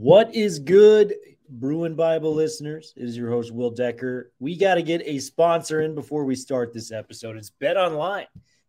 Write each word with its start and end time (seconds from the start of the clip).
What 0.00 0.34
is 0.34 0.58
good, 0.58 1.14
Bruin 1.50 1.94
Bible 1.94 2.32
listeners? 2.32 2.94
It 2.96 3.04
is 3.04 3.18
your 3.18 3.28
host, 3.28 3.52
Will 3.52 3.70
Decker. 3.70 4.32
We 4.38 4.56
got 4.56 4.76
to 4.76 4.82
get 4.82 5.02
a 5.04 5.18
sponsor 5.18 5.82
in 5.82 5.94
before 5.94 6.24
we 6.24 6.36
start 6.36 6.72
this 6.72 6.90
episode. 6.90 7.36
It's 7.36 7.52
BetOnline. 7.60 8.24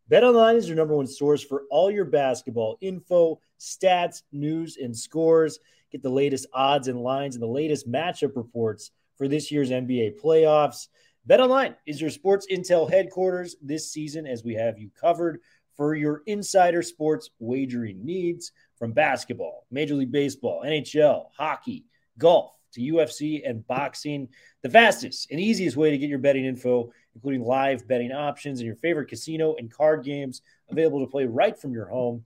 Bet 0.10 0.26
Online 0.26 0.58
is 0.58 0.68
your 0.68 0.76
number 0.76 0.94
one 0.94 1.08
source 1.08 1.42
for 1.42 1.64
all 1.72 1.90
your 1.90 2.04
basketball 2.04 2.78
info, 2.82 3.40
stats, 3.58 4.24
news, 4.34 4.76
and 4.76 4.94
scores. 4.94 5.58
Get 5.90 6.04
the 6.04 6.10
latest 6.10 6.48
odds 6.52 6.90
and 6.90 7.00
lines 7.00 7.38
and 7.38 7.42
the 7.42 7.48
latest 7.48 7.90
matchup 7.90 8.36
reports 8.36 8.92
for 9.16 9.30
this 9.30 9.54
year's 9.54 9.70
NBA 9.70 10.20
playoffs. 10.22 10.90
BetOnline 11.30 11.78
is 11.86 12.02
your 12.02 12.10
sports 12.10 12.46
intel 12.52 12.92
headquarters 12.92 13.56
this 13.62 13.90
season 13.90 14.28
as 14.28 14.44
we 14.44 14.56
have 14.56 14.78
you 14.78 14.90
covered 15.00 15.40
for 15.78 15.96
your 15.96 16.24
insider 16.26 16.84
sports 16.84 17.30
wagering 17.40 18.04
needs 18.04 18.52
from 18.82 18.94
basketball, 18.94 19.68
Major 19.70 19.94
League 19.94 20.12
Baseball, 20.12 20.64
NHL, 20.66 21.28
hockey, 21.38 21.86
golf 22.18 22.58
to 22.74 22.82
UFC 22.82 23.48
and 23.48 23.66
boxing. 23.68 24.28
The 24.64 24.72
fastest 24.72 25.30
and 25.30 25.40
easiest 25.40 25.78
way 25.78 25.92
to 25.92 26.00
get 26.00 26.10
your 26.10 26.18
betting 26.18 26.46
info, 26.46 26.92
including 27.14 27.44
live 27.44 27.88
betting 27.88 28.12
options 28.12 28.60
and 28.60 28.66
your 28.66 28.78
favorite 28.78 29.08
casino 29.08 29.54
and 29.60 29.72
card 29.72 30.04
games 30.04 30.42
available 30.68 31.00
to 31.02 31.12
play 31.12 31.26
right 31.26 31.56
from 31.56 31.74
your 31.74 31.86
home. 31.86 32.26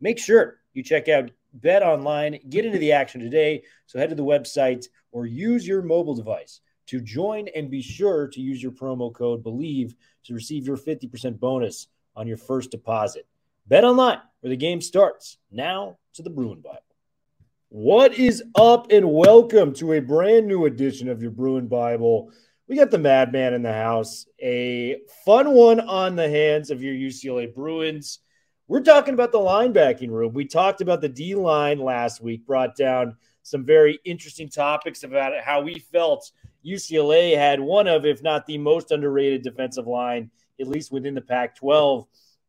Make 0.00 0.18
sure 0.18 0.58
you 0.74 0.82
check 0.82 1.08
out 1.08 1.30
BetOnline, 1.60 2.50
get 2.50 2.66
into 2.66 2.80
the 2.80 2.90
action 2.90 3.20
today. 3.20 3.62
So 3.86 4.00
head 4.00 4.08
to 4.08 4.16
the 4.16 4.24
website 4.24 4.88
or 5.12 5.26
use 5.26 5.64
your 5.64 5.82
mobile 5.82 6.16
device 6.16 6.62
to 6.86 7.00
join 7.00 7.46
and 7.54 7.70
be 7.70 7.80
sure 7.80 8.26
to 8.26 8.40
use 8.40 8.60
your 8.60 8.72
promo 8.72 9.14
code 9.14 9.44
BELIEVE 9.44 9.94
to 10.24 10.34
receive 10.34 10.66
your 10.66 10.76
50% 10.76 11.38
bonus 11.38 11.86
on 12.16 12.26
your 12.26 12.38
first 12.38 12.72
deposit. 12.72 13.28
BetOnline 13.70 14.20
where 14.40 14.50
the 14.50 14.56
game 14.56 14.80
starts. 14.80 15.38
Now 15.50 15.98
to 16.14 16.22
the 16.22 16.30
Bruin 16.30 16.60
Bible. 16.60 16.80
What 17.68 18.14
is 18.18 18.42
up, 18.54 18.90
and 18.90 19.10
welcome 19.10 19.72
to 19.74 19.92
a 19.94 20.00
brand 20.00 20.46
new 20.46 20.66
edition 20.66 21.08
of 21.08 21.22
your 21.22 21.30
Bruin 21.30 21.68
Bible. 21.68 22.30
We 22.68 22.76
got 22.76 22.90
the 22.90 22.98
Madman 22.98 23.54
in 23.54 23.62
the 23.62 23.72
house, 23.72 24.26
a 24.42 24.98
fun 25.24 25.52
one 25.52 25.80
on 25.80 26.16
the 26.16 26.28
hands 26.28 26.70
of 26.70 26.82
your 26.82 26.94
UCLA 26.94 27.54
Bruins. 27.54 28.18
We're 28.66 28.82
talking 28.82 29.14
about 29.14 29.32
the 29.32 29.38
linebacking 29.38 30.10
room. 30.10 30.34
We 30.34 30.44
talked 30.44 30.80
about 30.80 31.00
the 31.00 31.08
D 31.08 31.34
line 31.34 31.78
last 31.78 32.20
week, 32.20 32.46
brought 32.46 32.76
down 32.76 33.16
some 33.42 33.64
very 33.64 34.00
interesting 34.04 34.48
topics 34.48 35.02
about 35.02 35.32
how 35.42 35.62
we 35.62 35.78
felt 35.78 36.30
UCLA 36.66 37.36
had 37.36 37.60
one 37.60 37.86
of, 37.86 38.04
if 38.04 38.22
not 38.22 38.44
the 38.44 38.58
most 38.58 38.90
underrated 38.90 39.42
defensive 39.42 39.86
line, 39.86 40.30
at 40.60 40.68
least 40.68 40.92
within 40.92 41.14
the 41.14 41.20
Pac 41.20 41.56
12. 41.56 42.06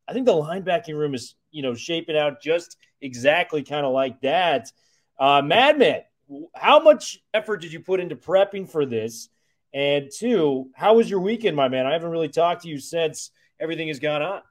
I 0.07 0.13
think 0.13 0.25
the 0.25 0.33
linebacking 0.33 0.97
room 0.97 1.13
is, 1.13 1.35
you 1.51 1.61
know, 1.61 1.73
shaping 1.73 2.17
out 2.17 2.41
just 2.41 2.77
exactly 3.01 3.63
kind 3.63 3.85
of 3.85 3.93
like 3.93 4.21
that. 4.21 4.71
Uh, 5.19 5.41
Madman, 5.41 6.01
how 6.55 6.79
much 6.79 7.19
effort 7.33 7.57
did 7.57 7.71
you 7.73 7.79
put 7.79 7.99
into 7.99 8.15
prepping 8.15 8.69
for 8.69 8.85
this? 8.85 9.29
And 9.73 10.09
two, 10.15 10.69
how 10.75 10.95
was 10.95 11.09
your 11.09 11.19
weekend, 11.19 11.55
my 11.55 11.67
man? 11.67 11.85
I 11.85 11.93
haven't 11.93 12.11
really 12.11 12.29
talked 12.29 12.63
to 12.63 12.69
you 12.69 12.77
since 12.77 13.31
everything 13.59 13.87
has 13.87 13.99
gone 13.99 14.21
on. 14.21 14.41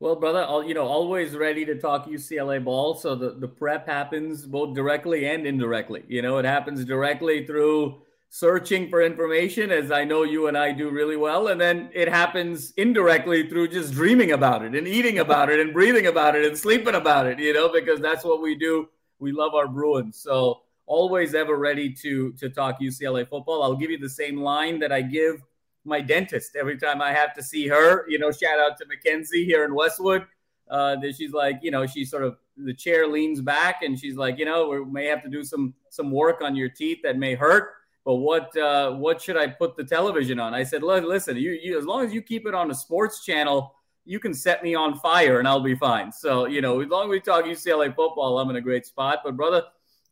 Well, 0.00 0.16
brother, 0.16 0.44
I'll, 0.46 0.62
you 0.62 0.74
know, 0.74 0.86
always 0.86 1.34
ready 1.34 1.64
to 1.64 1.76
talk 1.76 2.06
UCLA 2.06 2.62
ball. 2.62 2.94
So 2.94 3.14
the, 3.14 3.30
the 3.30 3.48
prep 3.48 3.86
happens 3.86 4.44
both 4.44 4.74
directly 4.74 5.26
and 5.26 5.46
indirectly. 5.46 6.04
You 6.08 6.20
know, 6.20 6.38
it 6.38 6.44
happens 6.44 6.84
directly 6.84 7.46
through 7.46 8.02
searching 8.34 8.90
for 8.90 9.00
information, 9.00 9.70
as 9.70 9.92
I 9.92 10.02
know 10.02 10.24
you 10.24 10.48
and 10.48 10.58
I 10.58 10.72
do 10.72 10.90
really 10.90 11.16
well. 11.16 11.46
And 11.46 11.60
then 11.60 11.88
it 11.94 12.08
happens 12.08 12.72
indirectly 12.76 13.48
through 13.48 13.68
just 13.68 13.94
dreaming 13.94 14.32
about 14.32 14.64
it 14.64 14.74
and 14.74 14.88
eating 14.88 15.20
about 15.20 15.50
it 15.50 15.60
and 15.60 15.72
breathing 15.78 16.08
about 16.08 16.34
it 16.34 16.44
and 16.44 16.58
sleeping 16.58 16.96
about 16.96 17.28
it, 17.28 17.38
you 17.38 17.54
know, 17.54 17.68
because 17.68 18.00
that's 18.00 18.24
what 18.24 18.42
we 18.42 18.56
do. 18.56 18.88
We 19.20 19.30
love 19.30 19.54
our 19.54 19.68
Bruins. 19.68 20.18
So 20.18 20.62
always 20.86 21.32
ever 21.36 21.56
ready 21.56 21.92
to 22.02 22.32
to 22.32 22.50
talk 22.50 22.80
UCLA 22.80 23.28
football. 23.28 23.62
I'll 23.62 23.76
give 23.76 23.92
you 23.92 23.98
the 23.98 24.10
same 24.10 24.40
line 24.40 24.80
that 24.80 24.90
I 24.90 25.02
give 25.02 25.40
my 25.84 26.00
dentist 26.00 26.56
every 26.56 26.76
time 26.76 27.00
I 27.00 27.12
have 27.12 27.34
to 27.34 27.42
see 27.42 27.68
her. 27.68 28.04
You 28.08 28.18
know, 28.18 28.32
shout 28.32 28.58
out 28.58 28.76
to 28.78 28.86
Mackenzie 28.86 29.44
here 29.44 29.64
in 29.64 29.76
Westwood. 29.76 30.26
Uh, 30.68 30.96
that 30.96 31.14
she's 31.14 31.32
like, 31.32 31.60
you 31.62 31.70
know, 31.70 31.86
she 31.86 32.04
sort 32.04 32.24
of 32.24 32.38
the 32.56 32.74
chair 32.74 33.06
leans 33.06 33.40
back 33.40 33.82
and 33.82 33.96
she's 33.96 34.16
like, 34.16 34.40
you 34.40 34.44
know, 34.44 34.70
we 34.70 34.84
may 34.84 35.06
have 35.06 35.22
to 35.22 35.28
do 35.28 35.44
some 35.44 35.72
some 35.88 36.10
work 36.10 36.42
on 36.42 36.56
your 36.56 36.68
teeth 36.68 36.98
that 37.04 37.16
may 37.16 37.36
hurt 37.36 37.74
but 38.04 38.16
what 38.16 38.54
uh, 38.56 38.92
what 38.92 39.20
should 39.20 39.36
I 39.36 39.46
put 39.46 39.76
the 39.76 39.84
television 39.84 40.38
on? 40.38 40.52
I 40.52 40.62
said, 40.62 40.82
listen, 40.82 41.36
you, 41.36 41.52
you 41.52 41.78
as 41.78 41.86
long 41.86 42.04
as 42.04 42.12
you 42.12 42.20
keep 42.20 42.46
it 42.46 42.54
on 42.54 42.70
a 42.70 42.74
sports 42.74 43.24
channel, 43.24 43.74
you 44.04 44.20
can 44.20 44.34
set 44.34 44.62
me 44.62 44.74
on 44.74 44.98
fire 44.98 45.38
and 45.38 45.48
I'll 45.48 45.60
be 45.60 45.74
fine. 45.74 46.12
So 46.12 46.44
you 46.44 46.60
know, 46.60 46.80
as 46.80 46.88
long 46.88 47.04
as 47.04 47.10
we 47.10 47.20
talk 47.20 47.46
UCLA 47.46 47.94
football, 47.94 48.38
I'm 48.38 48.50
in 48.50 48.56
a 48.56 48.60
great 48.60 48.84
spot. 48.84 49.20
But 49.24 49.36
brother, 49.36 49.62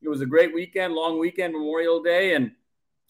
it 0.01 0.09
was 0.09 0.23
a 0.23 0.27
great 0.27 0.55
weekend, 0.55 0.95
long 0.95 1.19
weekend, 1.19 1.53
Memorial 1.53 2.03
Day, 2.03 2.35
and 2.35 2.53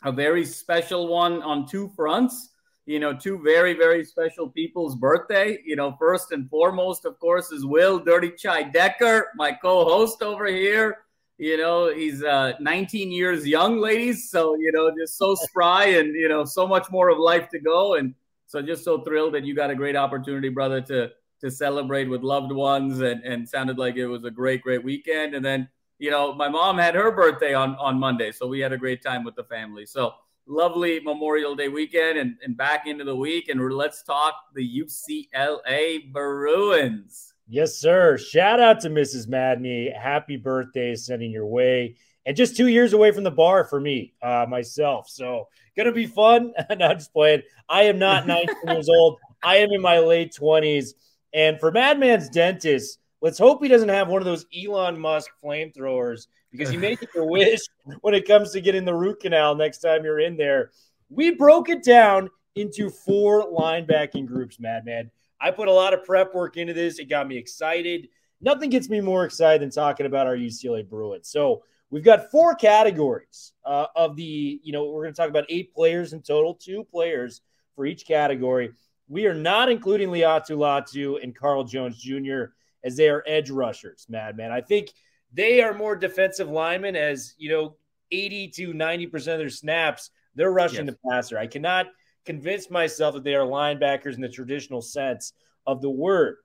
a 0.02 0.10
very 0.10 0.44
special 0.44 1.06
one 1.06 1.42
on 1.42 1.66
two 1.66 1.88
fronts. 1.94 2.48
You 2.84 2.98
know, 2.98 3.14
two 3.14 3.40
very 3.40 3.74
very 3.74 4.04
special 4.04 4.48
people's 4.48 4.96
birthday. 4.96 5.58
You 5.64 5.76
know, 5.76 5.94
first 5.96 6.32
and 6.32 6.50
foremost, 6.50 7.04
of 7.04 7.20
course, 7.20 7.52
is 7.52 7.64
Will 7.64 8.00
Dirty 8.00 8.32
Chai 8.32 8.64
Decker, 8.64 9.28
my 9.36 9.52
co-host 9.52 10.22
over 10.22 10.46
here 10.46 11.01
you 11.38 11.56
know, 11.56 11.92
he's 11.92 12.22
uh, 12.22 12.52
19 12.60 13.10
years 13.10 13.46
young, 13.46 13.78
ladies. 13.78 14.30
So, 14.30 14.54
you 14.54 14.72
know, 14.72 14.94
just 14.96 15.16
so 15.16 15.34
spry 15.34 15.86
and, 15.86 16.14
you 16.14 16.28
know, 16.28 16.44
so 16.44 16.66
much 16.66 16.90
more 16.90 17.08
of 17.08 17.18
life 17.18 17.48
to 17.50 17.58
go. 17.58 17.94
And 17.94 18.14
so 18.46 18.62
just 18.62 18.84
so 18.84 19.00
thrilled 19.00 19.34
that 19.34 19.44
you 19.44 19.54
got 19.54 19.70
a 19.70 19.74
great 19.74 19.96
opportunity, 19.96 20.48
brother, 20.48 20.80
to 20.82 21.10
to 21.42 21.50
celebrate 21.50 22.08
with 22.08 22.22
loved 22.22 22.52
ones 22.52 23.00
and, 23.00 23.22
and 23.24 23.48
sounded 23.48 23.76
like 23.76 23.96
it 23.96 24.06
was 24.06 24.24
a 24.24 24.30
great, 24.30 24.62
great 24.62 24.82
weekend. 24.82 25.34
And 25.34 25.44
then, 25.44 25.68
you 25.98 26.08
know, 26.08 26.32
my 26.32 26.48
mom 26.48 26.78
had 26.78 26.94
her 26.94 27.10
birthday 27.10 27.52
on, 27.52 27.74
on 27.76 27.98
Monday. 27.98 28.30
So 28.30 28.46
we 28.46 28.60
had 28.60 28.72
a 28.72 28.78
great 28.78 29.02
time 29.02 29.24
with 29.24 29.34
the 29.34 29.42
family. 29.44 29.84
So 29.84 30.14
lovely 30.46 31.00
Memorial 31.00 31.56
Day 31.56 31.66
weekend 31.66 32.18
and, 32.18 32.36
and 32.44 32.56
back 32.56 32.86
into 32.86 33.02
the 33.02 33.16
week. 33.16 33.48
And 33.48 33.72
let's 33.72 34.04
talk 34.04 34.34
the 34.54 34.82
UCLA 34.82 36.12
Bruins. 36.12 37.31
Yes, 37.52 37.76
sir. 37.76 38.16
Shout 38.16 38.60
out 38.60 38.80
to 38.80 38.88
Mrs. 38.88 39.28
Madni. 39.28 39.94
Happy 39.94 40.38
birthday 40.38 40.94
sending 40.94 41.30
your 41.30 41.44
way. 41.44 41.96
And 42.24 42.34
just 42.34 42.56
two 42.56 42.68
years 42.68 42.94
away 42.94 43.10
from 43.10 43.24
the 43.24 43.30
bar 43.30 43.64
for 43.64 43.78
me, 43.78 44.14
uh, 44.22 44.46
myself. 44.48 45.10
So 45.10 45.48
gonna 45.76 45.92
be 45.92 46.06
fun. 46.06 46.54
not 46.78 46.96
just 46.96 47.12
playing. 47.12 47.42
I 47.68 47.82
am 47.82 47.98
not 47.98 48.26
19 48.26 48.56
years 48.68 48.88
old. 48.88 49.18
I 49.44 49.56
am 49.56 49.70
in 49.70 49.82
my 49.82 49.98
late 49.98 50.32
20s. 50.32 50.94
And 51.34 51.60
for 51.60 51.70
Madman's 51.70 52.30
dentist, 52.30 52.98
let's 53.20 53.38
hope 53.38 53.62
he 53.62 53.68
doesn't 53.68 53.90
have 53.90 54.08
one 54.08 54.22
of 54.22 54.26
those 54.26 54.46
Elon 54.58 54.98
Musk 54.98 55.30
flamethrowers 55.44 56.28
because 56.52 56.72
you 56.72 56.78
may 56.78 56.96
get 56.96 57.10
your 57.14 57.26
wish 57.28 57.60
when 58.00 58.14
it 58.14 58.26
comes 58.26 58.52
to 58.52 58.62
getting 58.62 58.86
the 58.86 58.94
root 58.94 59.20
canal 59.20 59.54
next 59.54 59.80
time 59.80 60.04
you're 60.04 60.20
in 60.20 60.38
there. 60.38 60.70
We 61.10 61.32
broke 61.32 61.68
it 61.68 61.84
down 61.84 62.30
into 62.54 62.88
four 62.88 63.52
linebacking 63.52 64.24
groups, 64.24 64.58
Madman. 64.58 65.10
I 65.42 65.50
put 65.50 65.66
a 65.66 65.72
lot 65.72 65.92
of 65.92 66.04
prep 66.04 66.34
work 66.34 66.56
into 66.56 66.72
this. 66.72 67.00
It 67.00 67.08
got 67.08 67.26
me 67.26 67.36
excited. 67.36 68.08
Nothing 68.40 68.70
gets 68.70 68.88
me 68.88 69.00
more 69.00 69.24
excited 69.24 69.60
than 69.60 69.70
talking 69.70 70.06
about 70.06 70.28
our 70.28 70.36
UCLA 70.36 70.88
Bruins. 70.88 71.28
So 71.28 71.64
we've 71.90 72.04
got 72.04 72.30
four 72.30 72.54
categories 72.54 73.52
uh, 73.64 73.86
of 73.96 74.14
the, 74.14 74.60
you 74.62 74.72
know, 74.72 74.90
we're 74.90 75.02
going 75.02 75.14
to 75.14 75.20
talk 75.20 75.28
about 75.28 75.46
eight 75.48 75.74
players 75.74 76.12
in 76.12 76.22
total, 76.22 76.54
two 76.54 76.84
players 76.84 77.40
for 77.74 77.84
each 77.84 78.06
category. 78.06 78.70
We 79.08 79.26
are 79.26 79.34
not 79.34 79.68
including 79.68 80.10
Laiatu 80.10 80.56
Latu 80.56 81.22
and 81.22 81.34
Carl 81.34 81.64
Jones 81.64 82.00
Jr. 82.00 82.44
as 82.84 82.96
they 82.96 83.08
are 83.08 83.24
edge 83.26 83.50
rushers, 83.50 84.06
madman. 84.08 84.52
I 84.52 84.60
think 84.60 84.92
they 85.32 85.60
are 85.60 85.74
more 85.74 85.96
defensive 85.96 86.48
linemen 86.48 86.94
as, 86.94 87.34
you 87.36 87.50
know, 87.50 87.76
80 88.12 88.48
to 88.48 88.72
90% 88.74 89.14
of 89.14 89.24
their 89.24 89.48
snaps, 89.48 90.10
they're 90.34 90.52
rushing 90.52 90.86
yes. 90.86 90.94
the 90.94 91.10
passer. 91.10 91.36
I 91.36 91.48
cannot– 91.48 91.86
convince 92.24 92.70
myself 92.70 93.14
that 93.14 93.24
they 93.24 93.34
are 93.34 93.46
linebackers 93.46 94.14
in 94.14 94.20
the 94.20 94.28
traditional 94.28 94.82
sense 94.82 95.32
of 95.66 95.80
the 95.80 95.90
word. 95.90 96.36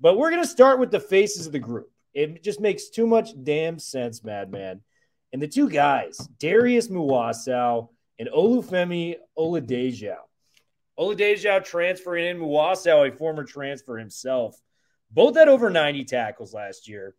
But 0.00 0.16
we're 0.16 0.30
going 0.30 0.42
to 0.42 0.48
start 0.48 0.80
with 0.80 0.90
the 0.90 1.00
faces 1.00 1.46
of 1.46 1.52
the 1.52 1.58
group. 1.58 1.90
It 2.14 2.42
just 2.42 2.60
makes 2.60 2.90
too 2.90 3.06
much 3.06 3.30
damn 3.42 3.78
sense, 3.78 4.22
madman. 4.24 4.80
And 5.32 5.40
the 5.40 5.48
two 5.48 5.70
guys, 5.70 6.18
Darius 6.38 6.88
Muasau 6.88 7.88
and 8.18 8.28
Olufemi 8.28 9.16
Oladejo. 9.38 10.16
Oladejo 10.98 11.64
transferring 11.64 12.26
in 12.26 12.38
Muasau, 12.38 13.08
a 13.08 13.16
former 13.16 13.44
transfer 13.44 13.96
himself. 13.96 14.56
Both 15.10 15.36
had 15.36 15.48
over 15.48 15.70
90 15.70 16.04
tackles 16.04 16.52
last 16.52 16.88
year, 16.88 17.14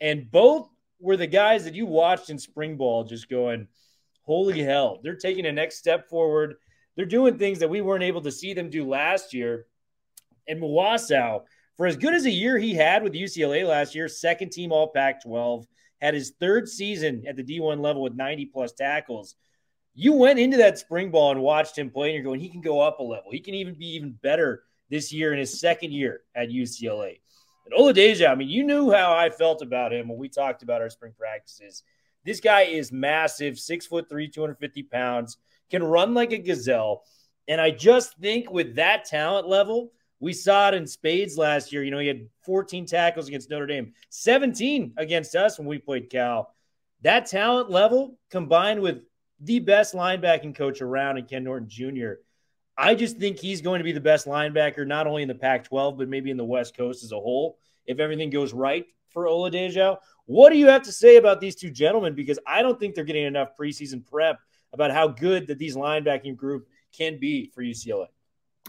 and 0.00 0.30
both 0.30 0.68
were 1.00 1.16
the 1.16 1.26
guys 1.26 1.64
that 1.64 1.74
you 1.74 1.86
watched 1.86 2.30
in 2.30 2.38
spring 2.38 2.76
ball 2.76 3.04
just 3.04 3.28
going, 3.28 3.68
holy 4.22 4.62
hell, 4.62 5.00
they're 5.02 5.16
taking 5.16 5.46
a 5.46 5.52
next 5.52 5.76
step 5.76 6.08
forward. 6.08 6.56
They're 6.96 7.06
doing 7.06 7.38
things 7.38 7.58
that 7.58 7.70
we 7.70 7.80
weren't 7.80 8.04
able 8.04 8.22
to 8.22 8.32
see 8.32 8.54
them 8.54 8.70
do 8.70 8.86
last 8.86 9.34
year. 9.34 9.66
And 10.46 10.60
Muasau, 10.60 11.42
for 11.76 11.86
as 11.86 11.96
good 11.96 12.14
as 12.14 12.26
a 12.26 12.30
year 12.30 12.58
he 12.58 12.74
had 12.74 13.02
with 13.02 13.14
UCLA 13.14 13.66
last 13.66 13.94
year, 13.94 14.08
second 14.08 14.50
team 14.50 14.72
All 14.72 14.88
Pac 14.88 15.22
12, 15.22 15.66
had 16.00 16.14
his 16.14 16.34
third 16.38 16.68
season 16.68 17.24
at 17.26 17.36
the 17.36 17.42
D1 17.42 17.80
level 17.80 18.02
with 18.02 18.14
90 18.14 18.46
plus 18.46 18.72
tackles. 18.72 19.36
You 19.94 20.12
went 20.12 20.38
into 20.38 20.58
that 20.58 20.78
spring 20.78 21.10
ball 21.10 21.30
and 21.30 21.40
watched 21.40 21.78
him 21.78 21.90
play, 21.90 22.08
and 22.08 22.14
you're 22.14 22.24
going, 22.24 22.40
he 22.40 22.48
can 22.48 22.60
go 22.60 22.80
up 22.80 22.98
a 22.98 23.02
level. 23.02 23.30
He 23.30 23.40
can 23.40 23.54
even 23.54 23.74
be 23.74 23.94
even 23.94 24.12
better 24.22 24.64
this 24.90 25.12
year 25.12 25.32
in 25.32 25.38
his 25.38 25.60
second 25.60 25.92
year 25.92 26.20
at 26.34 26.50
UCLA. 26.50 27.20
And 27.64 27.74
Oladejo, 27.74 28.28
I 28.28 28.34
mean, 28.34 28.48
you 28.48 28.64
knew 28.64 28.92
how 28.92 29.16
I 29.16 29.30
felt 29.30 29.62
about 29.62 29.92
him 29.92 30.08
when 30.08 30.18
we 30.18 30.28
talked 30.28 30.62
about 30.62 30.82
our 30.82 30.90
spring 30.90 31.14
practices. 31.18 31.82
This 32.24 32.40
guy 32.40 32.62
is 32.62 32.92
massive, 32.92 33.58
six 33.58 33.86
foot 33.86 34.08
three, 34.08 34.28
250 34.28 34.82
pounds, 34.84 35.38
can 35.70 35.82
run 35.82 36.14
like 36.14 36.32
a 36.32 36.38
gazelle. 36.38 37.04
And 37.48 37.60
I 37.60 37.70
just 37.70 38.16
think 38.18 38.50
with 38.50 38.76
that 38.76 39.04
talent 39.04 39.48
level, 39.48 39.92
we 40.20 40.32
saw 40.32 40.68
it 40.68 40.74
in 40.74 40.86
spades 40.86 41.36
last 41.36 41.72
year. 41.72 41.84
You 41.84 41.90
know, 41.90 41.98
he 41.98 42.06
had 42.06 42.28
14 42.46 42.86
tackles 42.86 43.28
against 43.28 43.50
Notre 43.50 43.66
Dame, 43.66 43.92
17 44.10 44.94
against 44.96 45.36
us 45.36 45.58
when 45.58 45.68
we 45.68 45.78
played 45.78 46.10
Cal. 46.10 46.54
That 47.02 47.26
talent 47.26 47.70
level 47.70 48.18
combined 48.30 48.80
with 48.80 49.02
the 49.40 49.58
best 49.58 49.94
linebacking 49.94 50.54
coach 50.54 50.80
around 50.80 51.18
in 51.18 51.26
Ken 51.26 51.44
Norton 51.44 51.68
Jr. 51.68 52.14
I 52.76 52.94
just 52.94 53.18
think 53.18 53.38
he's 53.38 53.60
going 53.60 53.78
to 53.80 53.84
be 53.84 53.92
the 53.92 54.00
best 54.00 54.26
linebacker, 54.26 54.86
not 54.86 55.06
only 55.06 55.22
in 55.22 55.28
the 55.28 55.34
Pac 55.34 55.64
12, 55.64 55.98
but 55.98 56.08
maybe 56.08 56.30
in 56.30 56.36
the 56.36 56.44
West 56.44 56.76
Coast 56.76 57.04
as 57.04 57.12
a 57.12 57.20
whole, 57.20 57.58
if 57.86 58.00
everything 58.00 58.30
goes 58.30 58.52
right 58.52 58.86
for 59.10 59.26
Ola 59.28 59.50
Oladejo. 59.50 59.98
What 60.26 60.50
do 60.50 60.58
you 60.58 60.68
have 60.68 60.82
to 60.82 60.92
say 60.92 61.16
about 61.16 61.40
these 61.40 61.54
two 61.54 61.70
gentlemen? 61.70 62.14
Because 62.14 62.38
I 62.46 62.62
don't 62.62 62.80
think 62.80 62.94
they're 62.94 63.04
getting 63.04 63.26
enough 63.26 63.50
preseason 63.58 64.04
prep 64.04 64.38
about 64.74 64.90
how 64.90 65.08
good 65.08 65.46
that 65.46 65.58
these 65.58 65.76
linebacking 65.76 66.36
group 66.36 66.68
can 66.96 67.18
be 67.18 67.50
for 67.54 67.62
UCLA. 67.62 68.06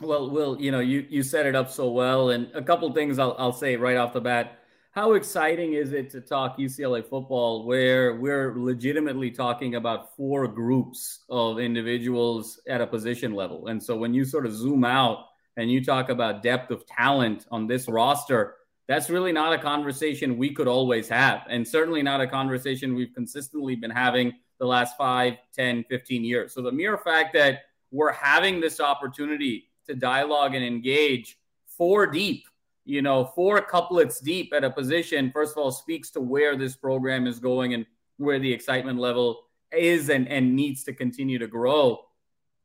Well, 0.01 0.29
Will, 0.29 0.59
you 0.59 0.71
know, 0.71 0.79
you 0.79 1.05
you 1.09 1.23
set 1.23 1.45
it 1.45 1.55
up 1.55 1.71
so 1.71 1.89
well, 1.89 2.29
and 2.29 2.49
a 2.53 2.61
couple 2.61 2.91
things 2.93 3.17
I'll 3.17 3.35
I'll 3.39 3.53
say 3.53 3.75
right 3.75 3.97
off 3.97 4.13
the 4.13 4.21
bat. 4.21 4.59
How 4.91 5.13
exciting 5.13 5.73
is 5.73 5.91
it 5.91 6.09
to 6.11 6.21
talk 6.21 6.57
UCLA 6.57 7.01
football 7.03 7.65
where 7.65 8.15
we're 8.15 8.57
legitimately 8.57 9.29
talking 9.29 9.75
about 9.75 10.15
four 10.15 10.47
groups 10.47 11.25
of 11.29 11.59
individuals 11.59 12.61
at 12.67 12.79
a 12.79 12.87
position 12.87 13.33
level? 13.33 13.67
And 13.67 13.81
so 13.83 13.97
when 13.97 14.13
you 14.13 14.23
sort 14.23 14.45
of 14.45 14.53
zoom 14.53 14.85
out 14.85 15.25
and 15.57 15.69
you 15.69 15.83
talk 15.83 16.07
about 16.07 16.43
depth 16.43 16.71
of 16.71 16.85
talent 16.85 17.45
on 17.51 17.67
this 17.67 17.89
roster, 17.89 18.55
that's 18.87 19.09
really 19.09 19.31
not 19.31 19.53
a 19.53 19.57
conversation 19.57 20.37
we 20.37 20.53
could 20.53 20.67
always 20.67 21.09
have. 21.09 21.43
And 21.49 21.67
certainly 21.67 22.03
not 22.03 22.21
a 22.21 22.27
conversation 22.27 22.95
we've 22.95 23.13
consistently 23.13 23.75
been 23.75 23.91
having 23.91 24.33
the 24.59 24.65
last 24.65 24.95
5, 24.97 25.35
10, 25.53 25.85
15 25.89 26.23
years. 26.23 26.53
So 26.53 26.61
the 26.61 26.71
mere 26.71 26.97
fact 26.97 27.33
that 27.33 27.63
we're 27.91 28.11
having 28.11 28.61
this 28.61 28.79
opportunity 28.79 29.69
to 29.87 29.95
dialogue 29.95 30.55
and 30.55 30.63
engage 30.63 31.37
four 31.65 32.07
deep 32.07 32.45
you 32.85 33.01
know, 33.01 33.25
four 33.25 33.61
couplets 33.61 34.19
deep 34.19 34.53
at 34.53 34.63
a 34.63 34.69
position, 34.69 35.31
first 35.31 35.53
of 35.53 35.57
all, 35.57 35.71
speaks 35.71 36.11
to 36.11 36.21
where 36.21 36.55
this 36.55 36.75
program 36.75 37.25
is 37.25 37.39
going 37.39 37.73
and 37.73 37.85
where 38.17 38.39
the 38.39 38.53
excitement 38.53 38.99
level 38.99 39.41
is 39.71 40.09
and, 40.09 40.27
and 40.27 40.55
needs 40.55 40.83
to 40.83 40.93
continue 40.93 41.39
to 41.39 41.47
grow. 41.47 41.99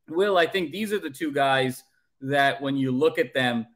Will, 0.09 0.37
I 0.37 0.47
think 0.47 0.71
these 0.71 0.93
are 0.93 0.99
the 0.99 1.11
two 1.11 1.33
guys 1.33 1.83
that 2.21 2.61
when 2.61 2.77
you 2.77 2.93
look 2.93 3.19
at 3.19 3.33
them, 3.33 3.67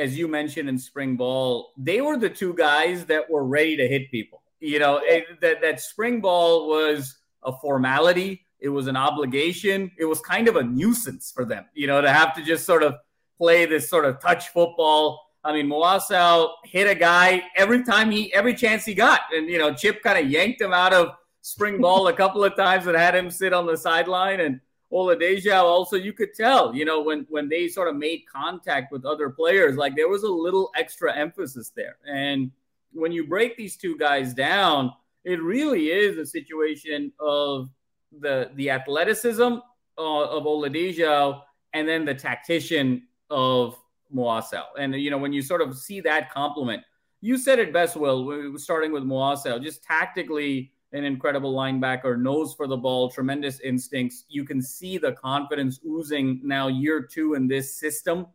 as 0.00 0.18
you 0.18 0.26
mentioned 0.26 0.68
in 0.68 0.78
spring 0.78 1.16
ball, 1.16 1.72
they 1.76 2.00
were 2.00 2.16
the 2.16 2.30
two 2.30 2.54
guys 2.54 3.04
that 3.06 3.28
were 3.30 3.44
ready 3.44 3.76
to 3.76 3.86
hit 3.86 4.10
people. 4.10 4.42
You 4.60 4.78
know, 4.78 5.00
it, 5.02 5.40
that, 5.40 5.60
that 5.62 5.80
spring 5.80 6.20
ball 6.20 6.68
was 6.68 7.16
a 7.42 7.52
formality, 7.52 8.42
it 8.58 8.68
was 8.68 8.86
an 8.88 8.96
obligation, 8.96 9.90
it 9.98 10.04
was 10.04 10.20
kind 10.20 10.48
of 10.48 10.56
a 10.56 10.62
nuisance 10.62 11.32
for 11.32 11.44
them, 11.44 11.64
you 11.74 11.86
know, 11.86 12.00
to 12.00 12.12
have 12.12 12.34
to 12.34 12.42
just 12.42 12.66
sort 12.66 12.82
of 12.82 12.94
play 13.38 13.64
this 13.64 13.88
sort 13.88 14.04
of 14.04 14.20
touch 14.20 14.48
football 14.48 15.20
I 15.42 15.52
mean, 15.54 15.68
Muasau 15.68 16.50
hit 16.64 16.86
a 16.86 16.94
guy 16.94 17.42
every 17.56 17.82
time 17.82 18.10
he, 18.10 18.32
every 18.34 18.54
chance 18.54 18.84
he 18.84 18.94
got. 18.94 19.20
And, 19.32 19.48
you 19.48 19.58
know, 19.58 19.72
Chip 19.72 20.02
kind 20.02 20.18
of 20.18 20.30
yanked 20.30 20.60
him 20.60 20.72
out 20.72 20.92
of 20.92 21.14
spring 21.40 21.80
ball 21.80 22.08
a 22.08 22.12
couple 22.12 22.44
of 22.44 22.54
times 22.56 22.86
and 22.86 22.96
had 22.96 23.14
him 23.14 23.30
sit 23.30 23.54
on 23.54 23.66
the 23.66 23.76
sideline. 23.76 24.40
And 24.40 24.60
Oladejo 24.92 25.62
also, 25.62 25.96
you 25.96 26.12
could 26.12 26.34
tell, 26.34 26.74
you 26.74 26.84
know, 26.84 27.00
when, 27.00 27.26
when 27.28 27.48
they 27.48 27.68
sort 27.68 27.88
of 27.88 27.96
made 27.96 28.24
contact 28.32 28.90
with 28.90 29.04
other 29.04 29.30
players, 29.30 29.76
like 29.76 29.94
there 29.94 30.08
was 30.08 30.24
a 30.24 30.28
little 30.28 30.70
extra 30.76 31.16
emphasis 31.16 31.70
there. 31.76 31.96
And 32.06 32.50
when 32.92 33.12
you 33.12 33.26
break 33.26 33.56
these 33.56 33.76
two 33.76 33.96
guys 33.96 34.34
down, 34.34 34.92
it 35.24 35.40
really 35.40 35.90
is 35.90 36.18
a 36.18 36.26
situation 36.26 37.12
of 37.20 37.70
the, 38.18 38.50
the 38.56 38.70
athleticism 38.70 39.42
uh, 39.42 39.58
of 39.96 40.44
Oladejo 40.44 41.42
and 41.72 41.88
then 41.88 42.04
the 42.04 42.14
tactician 42.14 43.06
of 43.30 43.78
Muasau. 44.12 44.64
And, 44.76 44.94
you 44.94 45.10
know, 45.10 45.18
when 45.18 45.32
you 45.32 45.42
sort 45.42 45.62
of 45.62 45.78
see 45.78 46.00
that 46.00 46.32
compliment, 46.32 46.82
you 47.20 47.38
said 47.38 47.58
it 47.60 47.72
best, 47.72 47.96
Will, 47.96 48.58
starting 48.58 48.92
with 48.92 49.04
Muasau, 49.04 49.62
just 49.62 49.84
tactically 49.84 50.72
an 50.92 51.04
incredible 51.04 51.54
linebacker, 51.54 52.20
nose 52.20 52.54
for 52.54 52.66
the 52.66 52.76
ball, 52.76 53.10
tremendous 53.10 53.60
instincts. 53.60 54.24
You 54.28 54.44
can 54.44 54.60
see 54.60 54.98
the 54.98 55.12
confidence 55.12 55.80
oozing 55.86 56.40
now 56.42 56.68
year 56.68 57.02
two 57.02 57.34
in 57.34 57.46
this 57.46 57.78
system 57.78 58.26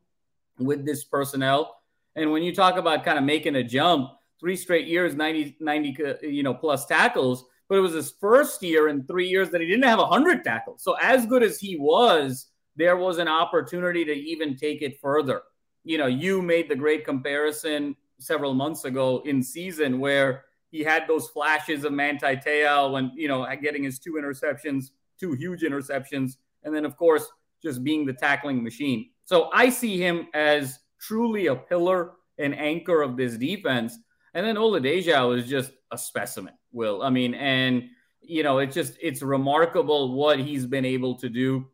with 0.57 0.85
this 0.85 1.03
personnel. 1.03 1.81
And 2.15 2.31
when 2.31 2.43
you 2.43 2.55
talk 2.55 2.77
about 2.77 3.03
kind 3.03 3.17
of 3.17 3.23
making 3.23 3.55
a 3.55 3.63
jump, 3.63 4.11
three 4.39 4.55
straight 4.55 4.87
years, 4.87 5.15
90, 5.15 5.57
90 5.59 6.05
uh, 6.05 6.13
you 6.21 6.43
know, 6.43 6.53
plus 6.53 6.85
tackles, 6.85 7.45
but 7.67 7.77
it 7.77 7.81
was 7.81 7.93
his 7.93 8.13
first 8.21 8.63
year 8.63 8.87
in 8.87 9.03
three 9.03 9.27
years 9.27 9.49
that 9.49 9.59
he 9.59 9.67
didn't 9.67 9.83
have 9.83 9.99
100 9.99 10.43
tackles. 10.43 10.81
So 10.83 10.95
as 11.01 11.25
good 11.25 11.43
as 11.43 11.59
he 11.59 11.77
was, 11.77 12.47
there 12.75 12.95
was 12.95 13.17
an 13.17 13.27
opportunity 13.27 14.05
to 14.05 14.13
even 14.13 14.55
take 14.55 14.81
it 14.81 14.99
further 15.01 15.41
you 15.85 15.99
know, 15.99 16.07
you 16.07 16.41
made 16.41 16.67
the 16.67 16.75
great 16.75 17.05
comparison 17.05 17.95
several 18.17 18.53
months 18.53 18.83
ago 18.83 19.21
in 19.25 19.41
season 19.41 19.99
where 19.99 20.45
he 20.75 20.83
had 20.83 21.07
those 21.07 21.29
flashes 21.29 21.85
of 21.85 21.93
Manti 21.93 22.35
Te'o 22.35 22.91
when, 22.91 23.11
you 23.15 23.29
know, 23.29 23.47
getting 23.61 23.83
his 23.83 23.97
two 23.97 24.13
interceptions, 24.13 24.91
two 25.17 25.31
huge 25.31 25.61
interceptions, 25.61 26.33
and 26.63 26.75
then, 26.75 26.83
of 26.83 26.97
course, 26.97 27.25
just 27.63 27.81
being 27.81 28.05
the 28.05 28.11
tackling 28.11 28.61
machine. 28.61 29.09
So 29.23 29.49
I 29.53 29.69
see 29.69 29.97
him 29.97 30.27
as 30.33 30.79
truly 30.99 31.47
a 31.47 31.55
pillar 31.55 32.11
and 32.37 32.53
anchor 32.53 33.01
of 33.01 33.15
this 33.15 33.37
defense. 33.37 33.97
And 34.33 34.45
then 34.45 34.57
Oladejo 34.57 35.37
is 35.37 35.47
just 35.47 35.71
a 35.91 35.97
specimen, 35.97 36.55
Will. 36.73 37.01
I 37.01 37.09
mean, 37.09 37.33
and, 37.35 37.83
you 38.21 38.43
know, 38.43 38.59
it's 38.59 38.75
just, 38.75 38.97
it's 39.01 39.21
remarkable 39.21 40.13
what 40.13 40.39
he's 40.39 40.65
been 40.65 40.83
able 40.83 41.15
to 41.19 41.29
do. 41.29 41.67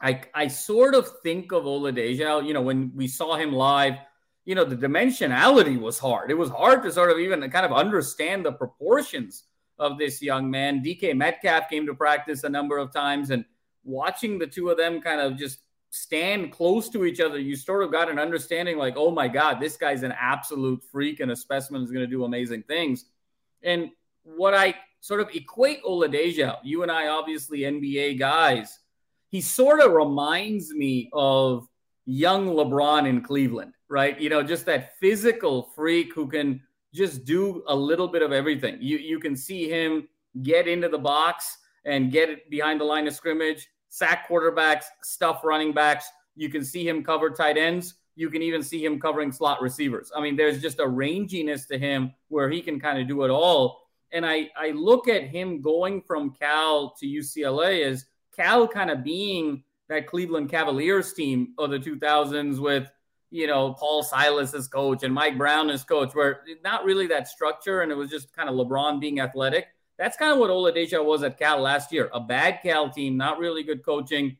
I 0.00 0.22
I 0.32 0.46
sort 0.46 0.94
of 0.94 1.10
think 1.24 1.50
of 1.50 1.64
Oladejo, 1.64 2.46
you 2.46 2.54
know, 2.54 2.62
when 2.62 2.92
we 2.94 3.08
saw 3.08 3.34
him 3.34 3.52
live, 3.52 3.94
you 4.48 4.54
know, 4.54 4.64
the 4.64 4.74
dimensionality 4.74 5.78
was 5.78 5.98
hard. 5.98 6.30
It 6.30 6.38
was 6.38 6.48
hard 6.48 6.82
to 6.82 6.90
sort 6.90 7.10
of 7.10 7.18
even 7.18 7.42
kind 7.50 7.66
of 7.66 7.72
understand 7.72 8.46
the 8.46 8.52
proportions 8.52 9.44
of 9.78 9.98
this 9.98 10.22
young 10.22 10.50
man. 10.50 10.82
DK 10.82 11.14
Metcalf 11.14 11.68
came 11.68 11.84
to 11.84 11.92
practice 11.92 12.44
a 12.44 12.48
number 12.48 12.78
of 12.78 12.90
times 12.90 13.28
and 13.28 13.44
watching 13.84 14.38
the 14.38 14.46
two 14.46 14.70
of 14.70 14.78
them 14.78 15.02
kind 15.02 15.20
of 15.20 15.36
just 15.36 15.58
stand 15.90 16.50
close 16.50 16.88
to 16.88 17.04
each 17.04 17.20
other, 17.20 17.38
you 17.38 17.56
sort 17.56 17.84
of 17.84 17.92
got 17.92 18.10
an 18.10 18.18
understanding 18.18 18.78
like, 18.78 18.94
oh 18.96 19.10
my 19.10 19.28
God, 19.28 19.60
this 19.60 19.76
guy's 19.76 20.02
an 20.02 20.14
absolute 20.18 20.82
freak 20.82 21.20
and 21.20 21.30
a 21.30 21.36
specimen 21.36 21.82
is 21.82 21.90
going 21.90 22.06
to 22.06 22.10
do 22.10 22.24
amazing 22.24 22.62
things. 22.62 23.04
And 23.62 23.90
what 24.22 24.54
I 24.54 24.76
sort 25.00 25.20
of 25.20 25.28
equate 25.34 25.84
Oladejo, 25.84 26.56
you 26.64 26.82
and 26.82 26.90
I 26.90 27.08
obviously 27.08 27.60
NBA 27.60 28.18
guys, 28.18 28.78
he 29.28 29.42
sort 29.42 29.80
of 29.80 29.92
reminds 29.92 30.72
me 30.72 31.10
of 31.12 31.68
young 32.06 32.46
LeBron 32.48 33.06
in 33.06 33.20
Cleveland, 33.20 33.74
right? 33.88 34.18
You 34.20 34.30
know, 34.30 34.42
just 34.42 34.66
that 34.66 34.98
physical 34.98 35.70
freak 35.74 36.14
who 36.14 36.28
can 36.28 36.60
just 36.94 37.24
do 37.24 37.62
a 37.66 37.74
little 37.74 38.08
bit 38.08 38.22
of 38.22 38.32
everything. 38.32 38.78
You 38.80 38.98
you 38.98 39.18
can 39.18 39.36
see 39.36 39.68
him 39.68 40.08
get 40.42 40.68
into 40.68 40.88
the 40.88 40.98
box 40.98 41.58
and 41.84 42.12
get 42.12 42.28
it 42.28 42.50
behind 42.50 42.80
the 42.80 42.84
line 42.84 43.06
of 43.06 43.14
scrimmage, 43.14 43.68
sack 43.88 44.28
quarterbacks, 44.28 44.84
stuff 45.02 45.42
running 45.44 45.72
backs. 45.72 46.08
You 46.36 46.48
can 46.48 46.64
see 46.64 46.86
him 46.86 47.02
cover 47.02 47.30
tight 47.30 47.56
ends. 47.56 47.94
You 48.14 48.30
can 48.30 48.42
even 48.42 48.62
see 48.62 48.84
him 48.84 49.00
covering 49.00 49.32
slot 49.32 49.62
receivers. 49.62 50.10
I 50.14 50.20
mean, 50.20 50.36
there's 50.36 50.60
just 50.60 50.80
a 50.80 50.84
ranginess 50.84 51.66
to 51.68 51.78
him 51.78 52.12
where 52.28 52.50
he 52.50 52.60
can 52.60 52.80
kind 52.80 52.98
of 52.98 53.06
do 53.06 53.22
it 53.24 53.30
all. 53.30 53.80
And 54.12 54.26
I, 54.26 54.48
I 54.56 54.70
look 54.70 55.08
at 55.08 55.24
him 55.24 55.60
going 55.60 56.02
from 56.02 56.32
Cal 56.32 56.94
to 56.98 57.06
UCLA 57.06 57.84
as 57.84 58.06
Cal 58.34 58.66
kind 58.66 58.90
of 58.90 59.04
being 59.04 59.62
that 59.88 60.06
Cleveland 60.06 60.50
Cavaliers 60.50 61.12
team 61.12 61.54
of 61.58 61.70
the 61.70 61.78
2000s 61.78 62.58
with, 62.58 62.90
you 63.30 63.46
know, 63.46 63.74
Paul 63.74 64.02
Silas 64.02 64.54
as 64.54 64.68
coach 64.68 65.02
and 65.02 65.12
Mike 65.12 65.36
Brown 65.36 65.70
as 65.70 65.84
coach, 65.84 66.14
where 66.14 66.40
not 66.64 66.84
really 66.84 67.06
that 67.08 67.28
structure 67.28 67.82
and 67.82 67.92
it 67.92 67.94
was 67.94 68.10
just 68.10 68.34
kind 68.34 68.48
of 68.48 68.54
LeBron 68.54 69.00
being 69.00 69.20
athletic. 69.20 69.68
That's 69.98 70.16
kind 70.16 70.32
of 70.32 70.38
what 70.38 70.50
Oladejo 70.50 71.04
was 71.04 71.22
at 71.22 71.38
Cal 71.38 71.60
last 71.60 71.92
year. 71.92 72.08
A 72.12 72.20
bad 72.20 72.60
Cal 72.62 72.88
team, 72.88 73.16
not 73.16 73.38
really 73.38 73.62
good 73.62 73.84
coaching, 73.84 74.36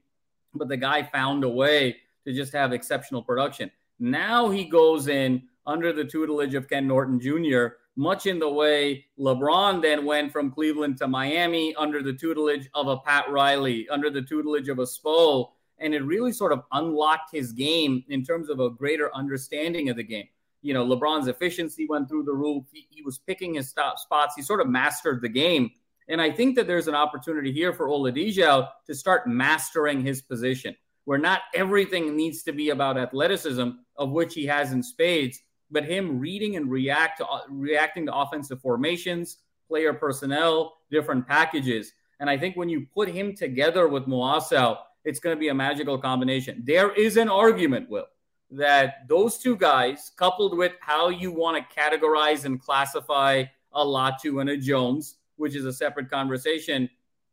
but 0.54 0.68
the 0.68 0.76
guy 0.76 1.02
found 1.02 1.44
a 1.44 1.48
way 1.48 1.96
to 2.24 2.32
just 2.32 2.52
have 2.52 2.72
exceptional 2.72 3.22
production. 3.22 3.70
Now 3.98 4.48
he 4.48 4.64
goes 4.64 5.08
in 5.08 5.42
under 5.66 5.92
the 5.92 6.04
tutelage 6.04 6.54
of 6.54 6.68
Ken 6.68 6.86
Norton 6.86 7.20
Jr., 7.20 7.74
much 7.96 8.26
in 8.26 8.38
the 8.38 8.48
way 8.48 9.04
LeBron 9.18 9.82
then 9.82 10.04
went 10.04 10.32
from 10.32 10.52
Cleveland 10.52 10.96
to 10.98 11.08
Miami 11.08 11.74
under 11.74 12.00
the 12.00 12.12
tutelage 12.12 12.68
of 12.72 12.86
a 12.86 12.98
Pat 12.98 13.28
Riley, 13.28 13.88
under 13.88 14.08
the 14.08 14.22
tutelage 14.22 14.68
of 14.68 14.78
a 14.78 14.84
Spo. 14.84 15.50
And 15.80 15.94
it 15.94 16.00
really 16.04 16.32
sort 16.32 16.52
of 16.52 16.62
unlocked 16.72 17.30
his 17.32 17.52
game 17.52 18.04
in 18.08 18.24
terms 18.24 18.48
of 18.48 18.60
a 18.60 18.70
greater 18.70 19.14
understanding 19.14 19.88
of 19.88 19.96
the 19.96 20.02
game. 20.02 20.28
You 20.62 20.74
know, 20.74 20.84
LeBron's 20.84 21.28
efficiency 21.28 21.86
went 21.88 22.08
through 22.08 22.24
the 22.24 22.32
roof. 22.32 22.64
He, 22.72 22.86
he 22.90 23.02
was 23.02 23.18
picking 23.18 23.54
his 23.54 23.68
stop 23.68 23.98
spots. 23.98 24.34
He 24.36 24.42
sort 24.42 24.60
of 24.60 24.68
mastered 24.68 25.22
the 25.22 25.28
game. 25.28 25.70
And 26.08 26.20
I 26.20 26.30
think 26.30 26.56
that 26.56 26.66
there's 26.66 26.88
an 26.88 26.94
opportunity 26.94 27.52
here 27.52 27.72
for 27.72 27.86
Oladejo 27.86 28.68
to 28.86 28.94
start 28.94 29.28
mastering 29.28 30.00
his 30.00 30.22
position, 30.22 30.74
where 31.04 31.18
not 31.18 31.42
everything 31.54 32.16
needs 32.16 32.42
to 32.44 32.52
be 32.52 32.70
about 32.70 32.98
athleticism, 32.98 33.68
of 33.96 34.10
which 34.10 34.34
he 34.34 34.46
has 34.46 34.72
in 34.72 34.82
spades, 34.82 35.40
but 35.70 35.84
him 35.84 36.18
reading 36.18 36.56
and 36.56 36.70
react 36.70 37.18
to, 37.18 37.26
reacting 37.50 38.06
to 38.06 38.14
offensive 38.14 38.60
formations, 38.60 39.38
player 39.68 39.92
personnel, 39.92 40.78
different 40.90 41.26
packages. 41.26 41.92
And 42.20 42.28
I 42.28 42.38
think 42.38 42.56
when 42.56 42.68
you 42.68 42.86
put 42.94 43.08
him 43.08 43.36
together 43.36 43.86
with 43.86 44.06
Muasau, 44.06 44.78
it's 45.04 45.20
going 45.20 45.34
to 45.34 45.40
be 45.40 45.48
a 45.48 45.54
magical 45.54 45.98
combination. 45.98 46.62
There 46.64 46.92
is 46.92 47.16
an 47.16 47.28
argument, 47.28 47.88
Will, 47.88 48.06
that 48.50 49.08
those 49.08 49.38
two 49.38 49.56
guys, 49.56 50.12
coupled 50.16 50.56
with 50.56 50.72
how 50.80 51.08
you 51.08 51.32
want 51.32 51.56
to 51.56 51.80
categorize 51.80 52.44
and 52.44 52.60
classify 52.60 53.44
a 53.72 53.84
Latu 53.84 54.40
and 54.40 54.50
a 54.50 54.56
Jones, 54.56 55.16
which 55.36 55.54
is 55.54 55.64
a 55.64 55.72
separate 55.72 56.10
conversation, 56.10 56.88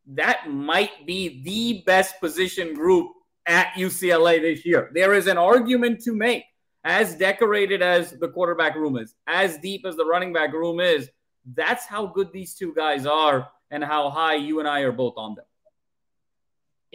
that 0.08 0.50
might 0.50 1.06
be 1.06 1.42
the 1.44 1.84
best 1.86 2.20
position 2.20 2.74
group 2.74 3.12
at 3.48 3.74
UCLA 3.74 4.42
this 4.42 4.66
year. 4.66 4.92
There 4.94 5.14
is 5.14 5.28
an 5.28 5.38
argument 5.38 6.02
to 6.04 6.14
make. 6.14 6.44
As 6.88 7.16
decorated 7.16 7.82
as 7.82 8.12
the 8.12 8.28
quarterback 8.28 8.76
room 8.76 8.96
is, 8.96 9.16
as 9.26 9.58
deep 9.58 9.88
as 9.88 9.96
the 9.96 10.06
running 10.06 10.32
back 10.32 10.54
room 10.54 10.80
is, 10.80 11.10
that's 11.56 11.88
how 11.88 12.06
good 12.06 12.32
these 12.32 12.54
two 12.54 12.76
guys 12.76 13.08
are 13.08 13.50
and 13.72 13.84
how 13.84 14.12
high 14.12 14.36
you 14.36 14.60
and 14.60 14.68
I 14.68 14.82
are 14.82 14.92
both 14.92 15.16
on 15.18 15.34
them. 15.34 15.46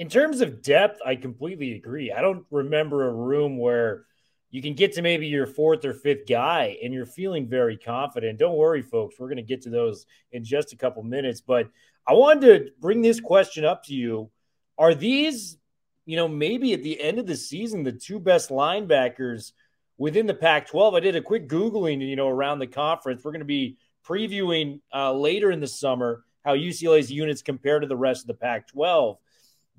In 0.00 0.09
terms 0.09 0.40
of 0.40 0.62
depth, 0.62 0.99
I 1.04 1.14
completely 1.14 1.75
agree. 1.75 2.11
I 2.11 2.23
don't 2.23 2.47
remember 2.50 3.07
a 3.07 3.12
room 3.12 3.59
where 3.59 4.07
you 4.50 4.62
can 4.62 4.73
get 4.73 4.95
to 4.95 5.02
maybe 5.02 5.26
your 5.26 5.47
fourth 5.47 5.85
or 5.85 5.92
fifth 5.92 6.26
guy 6.26 6.78
and 6.83 6.95
you're 6.95 7.04
feeling 7.04 7.47
very 7.47 7.76
confident. 7.76 8.38
Don't 8.38 8.57
worry, 8.57 8.80
folks. 8.80 9.16
We're 9.19 9.26
going 9.26 9.37
to 9.37 9.42
get 9.42 9.61
to 9.64 9.69
those 9.69 10.07
in 10.33 10.42
just 10.42 10.73
a 10.73 10.76
couple 10.76 11.02
minutes. 11.02 11.42
But 11.42 11.69
I 12.07 12.14
wanted 12.14 12.40
to 12.47 12.71
bring 12.80 13.02
this 13.02 13.21
question 13.21 13.66
up 13.66 13.85
to 13.85 13.95
you. 13.95 14.30
Are 14.78 14.95
these, 14.95 15.59
you 16.07 16.16
know, 16.16 16.28
maybe 16.28 16.73
at 16.73 16.83
the 16.83 16.99
end 16.99 17.19
of 17.19 17.26
the 17.26 17.37
season, 17.37 17.83
the 17.83 17.92
two 17.92 18.19
best 18.19 18.49
linebackers 18.49 19.52
within 19.99 20.26
the 20.26 20.33
Pac 20.33 20.69
12? 20.69 20.95
I 20.95 21.00
did 21.00 21.14
a 21.14 21.21
quick 21.21 21.47
Googling, 21.47 22.00
you 22.00 22.16
know, 22.16 22.28
around 22.30 22.61
the 22.61 22.66
conference. 22.66 23.23
We're 23.23 23.33
going 23.33 23.40
to 23.40 23.45
be 23.45 23.76
previewing 24.09 24.80
uh, 24.95 25.12
later 25.12 25.50
in 25.50 25.61
the 25.61 25.69
summer 25.69 26.25
how 26.42 26.54
UCLA's 26.54 27.12
units 27.12 27.42
compare 27.42 27.80
to 27.80 27.87
the 27.87 27.99
rest 27.99 28.23
of 28.23 28.28
the 28.28 28.35
Pac 28.35 28.69
12. 28.69 29.19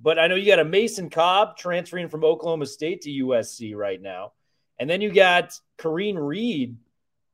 But 0.01 0.17
I 0.17 0.27
know 0.27 0.35
you 0.35 0.47
got 0.47 0.59
a 0.59 0.65
Mason 0.65 1.09
Cobb 1.09 1.57
transferring 1.57 2.09
from 2.09 2.23
Oklahoma 2.23 2.65
State 2.65 3.01
to 3.01 3.09
USC 3.09 3.75
right 3.75 4.01
now. 4.01 4.33
And 4.79 4.89
then 4.89 5.01
you 5.01 5.13
got 5.13 5.53
Karene 5.77 6.17
Reid 6.17 6.77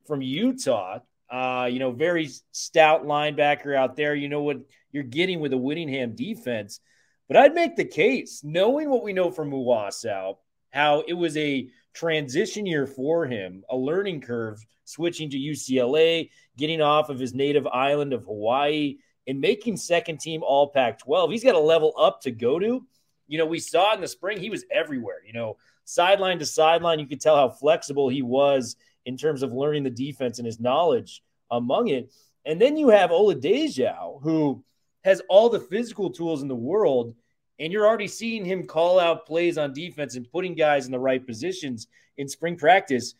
from 0.06 0.20
Utah. 0.20 0.98
Uh, 1.30 1.68
you 1.70 1.78
know, 1.78 1.92
very 1.92 2.28
stout 2.52 3.04
linebacker 3.04 3.74
out 3.74 3.96
there. 3.96 4.14
You 4.14 4.28
know 4.28 4.42
what 4.42 4.58
you're 4.92 5.02
getting 5.02 5.40
with 5.40 5.52
a 5.52 5.56
Whittingham 5.56 6.14
defense. 6.14 6.80
But 7.26 7.36
I'd 7.36 7.54
make 7.54 7.76
the 7.76 7.84
case, 7.84 8.42
knowing 8.42 8.88
what 8.90 9.02
we 9.02 9.12
know 9.12 9.30
from 9.30 9.50
Muasau, 9.50 10.36
how 10.70 11.04
it 11.06 11.14
was 11.14 11.36
a 11.36 11.68
transition 11.94 12.64
year 12.66 12.86
for 12.86 13.26
him, 13.26 13.64
a 13.68 13.76
learning 13.76 14.22
curve, 14.22 14.64
switching 14.84 15.30
to 15.30 15.38
UCLA, 15.38 16.30
getting 16.56 16.80
off 16.80 17.10
of 17.10 17.18
his 17.18 17.34
native 17.34 17.66
island 17.66 18.12
of 18.12 18.24
Hawaii, 18.24 18.98
and 19.28 19.40
making 19.40 19.76
second 19.76 20.18
team 20.18 20.42
All 20.42 20.68
Pac 20.68 20.98
12. 20.98 21.30
He's 21.30 21.44
got 21.44 21.54
a 21.54 21.60
level 21.60 21.92
up 21.96 22.22
to 22.22 22.30
go 22.30 22.58
to. 22.58 22.84
You 23.28 23.38
know, 23.38 23.46
we 23.46 23.60
saw 23.60 23.94
in 23.94 24.00
the 24.00 24.08
spring, 24.08 24.40
he 24.40 24.50
was 24.50 24.64
everywhere. 24.72 25.18
You 25.24 25.34
know, 25.34 25.58
sideline 25.84 26.38
to 26.38 26.46
sideline, 26.46 26.98
you 26.98 27.06
could 27.06 27.20
tell 27.20 27.36
how 27.36 27.50
flexible 27.50 28.08
he 28.08 28.22
was 28.22 28.74
in 29.04 29.18
terms 29.18 29.42
of 29.42 29.52
learning 29.52 29.84
the 29.84 29.90
defense 29.90 30.38
and 30.38 30.46
his 30.46 30.58
knowledge 30.58 31.22
among 31.50 31.88
it. 31.88 32.10
And 32.46 32.60
then 32.60 32.78
you 32.78 32.88
have 32.88 33.10
Oladejo, 33.10 34.22
who 34.22 34.64
has 35.04 35.20
all 35.28 35.50
the 35.50 35.60
physical 35.60 36.10
tools 36.10 36.40
in 36.40 36.48
the 36.48 36.54
world, 36.54 37.14
and 37.58 37.70
you're 37.70 37.86
already 37.86 38.08
seeing 38.08 38.46
him 38.46 38.66
call 38.66 38.98
out 38.98 39.26
plays 39.26 39.58
on 39.58 39.74
defense 39.74 40.16
and 40.16 40.30
putting 40.30 40.54
guys 40.54 40.86
in 40.86 40.92
the 40.92 40.98
right 40.98 41.24
positions 41.24 41.86
in 42.16 42.28
spring 42.28 42.56
practice. 42.56 43.14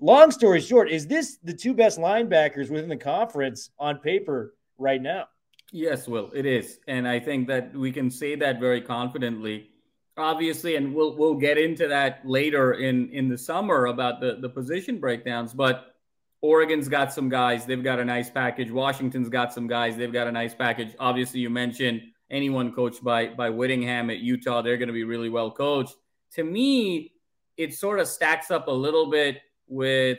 Long 0.00 0.30
story 0.30 0.62
short, 0.62 0.90
is 0.90 1.06
this 1.06 1.38
the 1.44 1.52
two 1.52 1.74
best 1.74 1.98
linebackers 1.98 2.70
within 2.70 2.88
the 2.88 2.96
conference 2.96 3.70
on 3.78 3.98
paper 3.98 4.54
right 4.78 5.00
now? 5.00 5.26
Yes, 5.72 6.06
Will, 6.06 6.30
it 6.34 6.46
is. 6.46 6.78
And 6.86 7.08
I 7.08 7.18
think 7.18 7.48
that 7.48 7.74
we 7.74 7.90
can 7.90 8.10
say 8.10 8.36
that 8.36 8.60
very 8.60 8.80
confidently 8.80 9.70
obviously, 10.16 10.76
and 10.76 10.94
we'll 10.94 11.16
we'll 11.16 11.34
get 11.34 11.58
into 11.58 11.88
that 11.88 12.20
later 12.24 12.74
in 12.74 13.10
in 13.10 13.28
the 13.28 13.38
summer 13.38 13.86
about 13.86 14.20
the 14.20 14.36
the 14.40 14.48
position 14.48 14.98
breakdowns. 15.00 15.52
But 15.52 15.94
Oregon's 16.40 16.88
got 16.88 17.12
some 17.12 17.28
guys; 17.28 17.66
they've 17.66 17.82
got 17.82 18.00
a 18.00 18.04
nice 18.04 18.30
package. 18.30 18.70
Washington's 18.70 19.28
got 19.28 19.52
some 19.52 19.66
guys; 19.66 19.96
they've 19.96 20.12
got 20.12 20.26
a 20.26 20.32
nice 20.32 20.54
package. 20.54 20.94
Obviously, 20.98 21.40
you 21.40 21.50
mentioned 21.50 22.02
anyone 22.30 22.72
coached 22.72 23.02
by 23.02 23.28
by 23.28 23.50
Whittingham 23.50 24.10
at 24.10 24.18
Utah; 24.18 24.62
they're 24.62 24.76
going 24.78 24.88
to 24.88 24.94
be 24.94 25.04
really 25.04 25.28
well 25.28 25.50
coached. 25.50 25.94
To 26.34 26.44
me, 26.44 27.12
it 27.56 27.74
sort 27.74 28.00
of 28.00 28.08
stacks 28.08 28.50
up 28.50 28.68
a 28.68 28.72
little 28.72 29.10
bit 29.10 29.40
with 29.66 30.18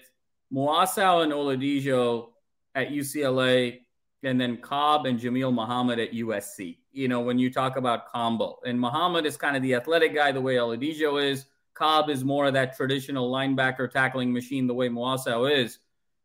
Muasau 0.53 1.23
and 1.23 1.31
Oladejo 1.31 2.29
at 2.73 2.89
UCLA 2.89 3.81
and 4.25 4.41
then 4.41 4.57
Cobb 4.57 5.05
and 5.05 5.19
Jamil 5.19 5.53
Muhammad 5.53 5.99
at 5.99 6.11
USC. 6.11 6.77
You 6.91 7.07
know, 7.07 7.21
when 7.21 7.37
you 7.37 7.51
talk 7.51 7.77
about 7.77 8.11
combo, 8.11 8.57
and 8.65 8.79
Muhammad 8.79 9.25
is 9.25 9.37
kind 9.37 9.55
of 9.55 9.61
the 9.61 9.75
athletic 9.75 10.15
guy, 10.15 10.31
the 10.31 10.41
way 10.41 10.55
Oladejo 10.55 11.23
is. 11.23 11.45
Cobb 11.75 12.09
is 12.09 12.23
more 12.23 12.45
of 12.45 12.53
that 12.53 12.75
traditional 12.75 13.31
linebacker 13.31 13.89
tackling 13.91 14.33
machine, 14.33 14.65
the 14.65 14.73
way 14.73 14.89
Muasau 14.89 15.51
is. 15.51 15.77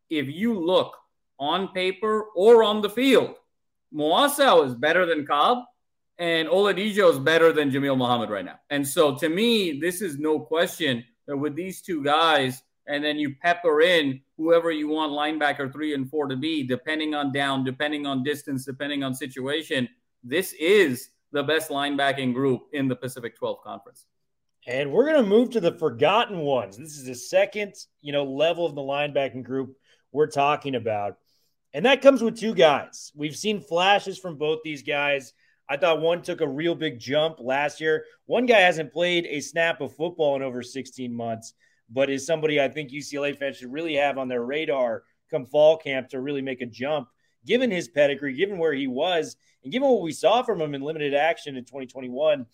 If 0.09 0.29
you 0.29 0.57
look 0.59 0.95
on 1.39 1.69
paper 1.69 2.23
or 2.35 2.63
on 2.63 2.81
the 2.81 2.89
field, 2.89 3.35
Muasau 3.93 4.65
is 4.65 4.73
better 4.73 5.05
than 5.05 5.25
Cobb, 5.25 5.59
and 6.17 6.47
Oladejo 6.47 7.11
is 7.11 7.19
better 7.19 7.51
than 7.51 7.69
Jamil 7.69 7.97
Muhammad 7.97 8.29
right 8.29 8.45
now. 8.45 8.59
And 8.69 8.87
so, 8.87 9.15
to 9.17 9.29
me, 9.29 9.79
this 9.79 10.01
is 10.01 10.17
no 10.17 10.39
question 10.39 11.03
that 11.27 11.37
with 11.37 11.55
these 11.55 11.81
two 11.81 12.03
guys, 12.03 12.63
and 12.91 13.01
then 13.01 13.17
you 13.17 13.33
pepper 13.41 13.81
in 13.81 14.19
whoever 14.35 14.69
you 14.69 14.89
want 14.89 15.13
linebacker 15.13 15.71
three 15.71 15.93
and 15.93 16.09
four 16.09 16.27
to 16.27 16.35
be, 16.35 16.61
depending 16.61 17.15
on 17.15 17.31
down, 17.31 17.63
depending 17.63 18.05
on 18.05 18.21
distance, 18.21 18.65
depending 18.65 19.01
on 19.01 19.15
situation. 19.15 19.87
This 20.25 20.53
is 20.59 21.09
the 21.31 21.41
best 21.41 21.69
linebacking 21.69 22.33
group 22.33 22.63
in 22.73 22.89
the 22.89 22.95
Pacific 22.95 23.37
12 23.37 23.63
Conference. 23.63 24.07
And 24.67 24.91
we're 24.91 25.05
going 25.05 25.23
to 25.23 25.29
move 25.29 25.51
to 25.51 25.61
the 25.61 25.71
forgotten 25.71 26.39
ones. 26.39 26.77
This 26.77 26.97
is 26.97 27.05
the 27.05 27.15
second, 27.15 27.75
you 28.01 28.11
know, 28.11 28.25
level 28.25 28.65
of 28.65 28.75
the 28.75 28.81
linebacking 28.81 29.43
group 29.43 29.77
we're 30.11 30.27
talking 30.27 30.75
about. 30.75 31.17
And 31.73 31.85
that 31.85 32.01
comes 32.01 32.21
with 32.21 32.37
two 32.37 32.53
guys. 32.53 33.13
We've 33.15 33.37
seen 33.37 33.61
flashes 33.61 34.19
from 34.19 34.37
both 34.37 34.59
these 34.65 34.83
guys. 34.83 35.31
I 35.69 35.77
thought 35.77 36.01
one 36.01 36.23
took 36.23 36.41
a 36.41 36.47
real 36.47 36.75
big 36.75 36.99
jump 36.99 37.37
last 37.39 37.79
year. 37.79 38.03
One 38.25 38.45
guy 38.45 38.59
hasn't 38.59 38.91
played 38.91 39.25
a 39.27 39.39
snap 39.39 39.79
of 39.79 39.95
football 39.95 40.35
in 40.35 40.41
over 40.41 40.61
16 40.61 41.13
months 41.13 41.53
but 41.91 42.09
is 42.09 42.25
somebody 42.25 42.61
I 42.61 42.69
think 42.69 42.91
UCLA 42.91 43.37
fans 43.37 43.57
should 43.57 43.71
really 43.71 43.95
have 43.95 44.17
on 44.17 44.27
their 44.27 44.43
radar 44.43 45.03
come 45.29 45.45
fall 45.45 45.77
camp 45.77 46.09
to 46.09 46.21
really 46.21 46.41
make 46.41 46.61
a 46.61 46.65
jump, 46.65 47.07
given 47.45 47.71
his 47.71 47.87
pedigree, 47.87 48.33
given 48.33 48.57
where 48.57 48.73
he 48.73 48.87
was, 48.87 49.35
and 49.63 49.71
given 49.71 49.89
what 49.89 50.01
we 50.01 50.11
saw 50.11 50.41
from 50.43 50.61
him 50.61 50.75
in 50.75 50.81
limited 50.81 51.13
action 51.13 51.55
in 51.55 51.63
2021. 51.63 52.45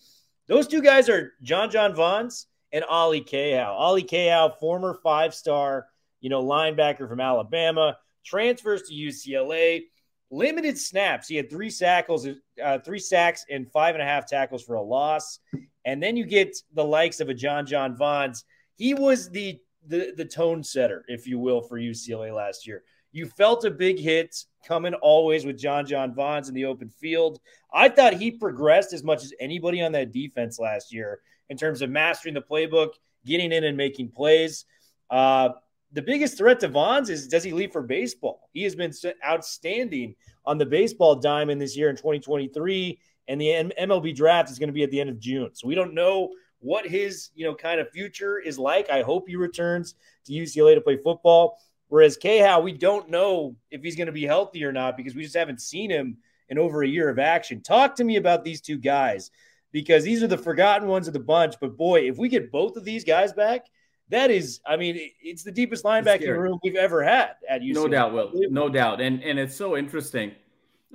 Those 0.47 0.67
two 0.67 0.81
guys 0.81 1.09
are 1.09 1.33
John 1.41 1.69
John 1.69 1.93
Vaughns 1.93 2.45
and 2.71 2.83
Ale 2.89 3.23
Kaho. 3.23 3.75
Ale 3.79 4.05
Kaho, 4.05 4.57
former 4.59 4.93
five 5.03 5.33
star, 5.33 5.87
you 6.21 6.29
know, 6.29 6.43
linebacker 6.43 7.07
from 7.07 7.19
Alabama, 7.19 7.97
transfers 8.25 8.83
to 8.83 8.93
UCLA. 8.93 9.83
Limited 10.29 10.77
snaps. 10.77 11.29
He 11.29 11.37
had 11.37 11.49
three 11.49 11.69
sackles, 11.69 12.27
uh, 12.61 12.79
three 12.79 12.99
sacks, 12.99 13.45
and 13.49 13.71
five 13.71 13.95
and 13.95 14.01
a 14.01 14.05
half 14.05 14.27
tackles 14.27 14.61
for 14.61 14.75
a 14.75 14.81
loss. 14.81 15.39
And 15.85 16.03
then 16.03 16.17
you 16.17 16.25
get 16.25 16.57
the 16.73 16.83
likes 16.83 17.21
of 17.21 17.29
a 17.29 17.33
John 17.33 17.65
John 17.65 17.95
Vaughns 17.95 18.43
he 18.77 18.93
was 18.93 19.29
the 19.29 19.59
the 19.87 20.13
the 20.15 20.25
tone 20.25 20.63
setter, 20.63 21.03
if 21.07 21.27
you 21.27 21.39
will, 21.39 21.61
for 21.61 21.77
UCLA 21.77 22.33
last 22.33 22.67
year. 22.67 22.83
You 23.11 23.25
felt 23.25 23.65
a 23.65 23.71
big 23.71 23.99
hit 23.99 24.35
coming 24.65 24.93
always 24.95 25.45
with 25.45 25.57
John 25.57 25.85
John 25.85 26.13
Vaughns 26.13 26.47
in 26.47 26.53
the 26.53 26.65
open 26.65 26.89
field. 26.89 27.39
I 27.73 27.89
thought 27.89 28.13
he 28.13 28.31
progressed 28.31 28.93
as 28.93 29.03
much 29.03 29.23
as 29.23 29.33
anybody 29.39 29.81
on 29.81 29.91
that 29.93 30.11
defense 30.11 30.59
last 30.59 30.93
year 30.93 31.21
in 31.49 31.57
terms 31.57 31.81
of 31.81 31.89
mastering 31.89 32.35
the 32.35 32.41
playbook, 32.41 32.91
getting 33.25 33.51
in 33.51 33.63
and 33.63 33.77
making 33.77 34.09
plays. 34.09 34.65
Uh, 35.09 35.49
the 35.93 36.01
biggest 36.01 36.37
threat 36.37 36.59
to 36.59 36.69
Vaughns 36.69 37.09
is 37.09 37.27
does 37.27 37.43
he 37.43 37.53
leave 37.53 37.71
for 37.71 37.81
baseball? 37.81 38.49
He 38.53 38.63
has 38.63 38.75
been 38.75 38.93
outstanding 39.25 40.15
on 40.45 40.57
the 40.57 40.65
baseball 40.65 41.15
diamond 41.15 41.61
this 41.61 41.77
year 41.77 41.89
in 41.89 41.95
2023, 41.95 42.99
and 43.29 43.39
the 43.39 43.71
MLB 43.79 44.15
draft 44.15 44.51
is 44.51 44.59
going 44.59 44.67
to 44.67 44.73
be 44.73 44.83
at 44.83 44.91
the 44.91 44.99
end 44.99 45.09
of 45.09 45.19
June. 45.19 45.49
So 45.53 45.67
we 45.67 45.75
don't 45.75 45.93
know 45.93 46.31
what 46.59 46.87
his 46.87 47.29
you 47.35 47.45
know 47.45 47.55
kind 47.55 47.79
of 47.79 47.89
future 47.91 48.39
is 48.39 48.57
like. 48.57 48.89
I 48.89 49.01
hope 49.01 49.27
he 49.27 49.35
returns 49.35 49.95
to 50.25 50.33
UCLA 50.33 50.75
to 50.75 50.81
play 50.81 50.97
football. 50.97 51.59
Whereas 51.89 52.17
Kaho, 52.17 52.63
we 52.63 52.73
don't 52.73 53.09
know 53.09 53.55
if 53.71 53.81
he's 53.81 53.95
going 53.95 54.07
to 54.07 54.13
be 54.13 54.25
healthy 54.25 54.63
or 54.65 54.73
not 54.73 54.97
because 54.97 55.15
we 55.15 55.23
just 55.23 55.37
haven't 55.37 55.61
seen 55.61 55.89
him 55.89 56.17
in 56.49 56.57
over 56.57 56.83
a 56.83 56.87
year 56.87 57.09
of 57.09 57.19
action. 57.19 57.61
Talk 57.61 57.95
to 57.95 58.03
me 58.03 58.17
about 58.17 58.43
these 58.43 58.61
two 58.61 58.77
guys 58.77 59.31
because 59.71 60.03
these 60.03 60.23
are 60.23 60.27
the 60.27 60.37
forgotten 60.37 60.87
ones 60.87 61.07
of 61.07 61.13
the 61.13 61.19
bunch. 61.19 61.55
But 61.59 61.77
boy, 61.77 62.01
if 62.01 62.17
we 62.17 62.29
get 62.29 62.51
both 62.51 62.75
of 62.75 62.83
these 62.83 63.03
guys 63.03 63.31
back, 63.33 63.67
that 64.09 64.31
is, 64.31 64.61
I 64.65 64.77
mean, 64.77 64.97
it's 65.21 65.43
the 65.43 65.51
deepest 65.51 65.83
linebacking 65.83 66.35
room 66.35 66.59
we've 66.63 66.75
ever 66.75 67.03
had 67.03 67.35
at 67.49 67.61
UCLA. 67.61 67.73
No 67.73 67.87
doubt, 67.87 68.13
Will. 68.13 68.31
No 68.49 68.69
doubt. 68.69 69.01
And 69.01 69.21
and 69.23 69.37
it's 69.37 69.55
so 69.55 69.77
interesting. 69.77 70.31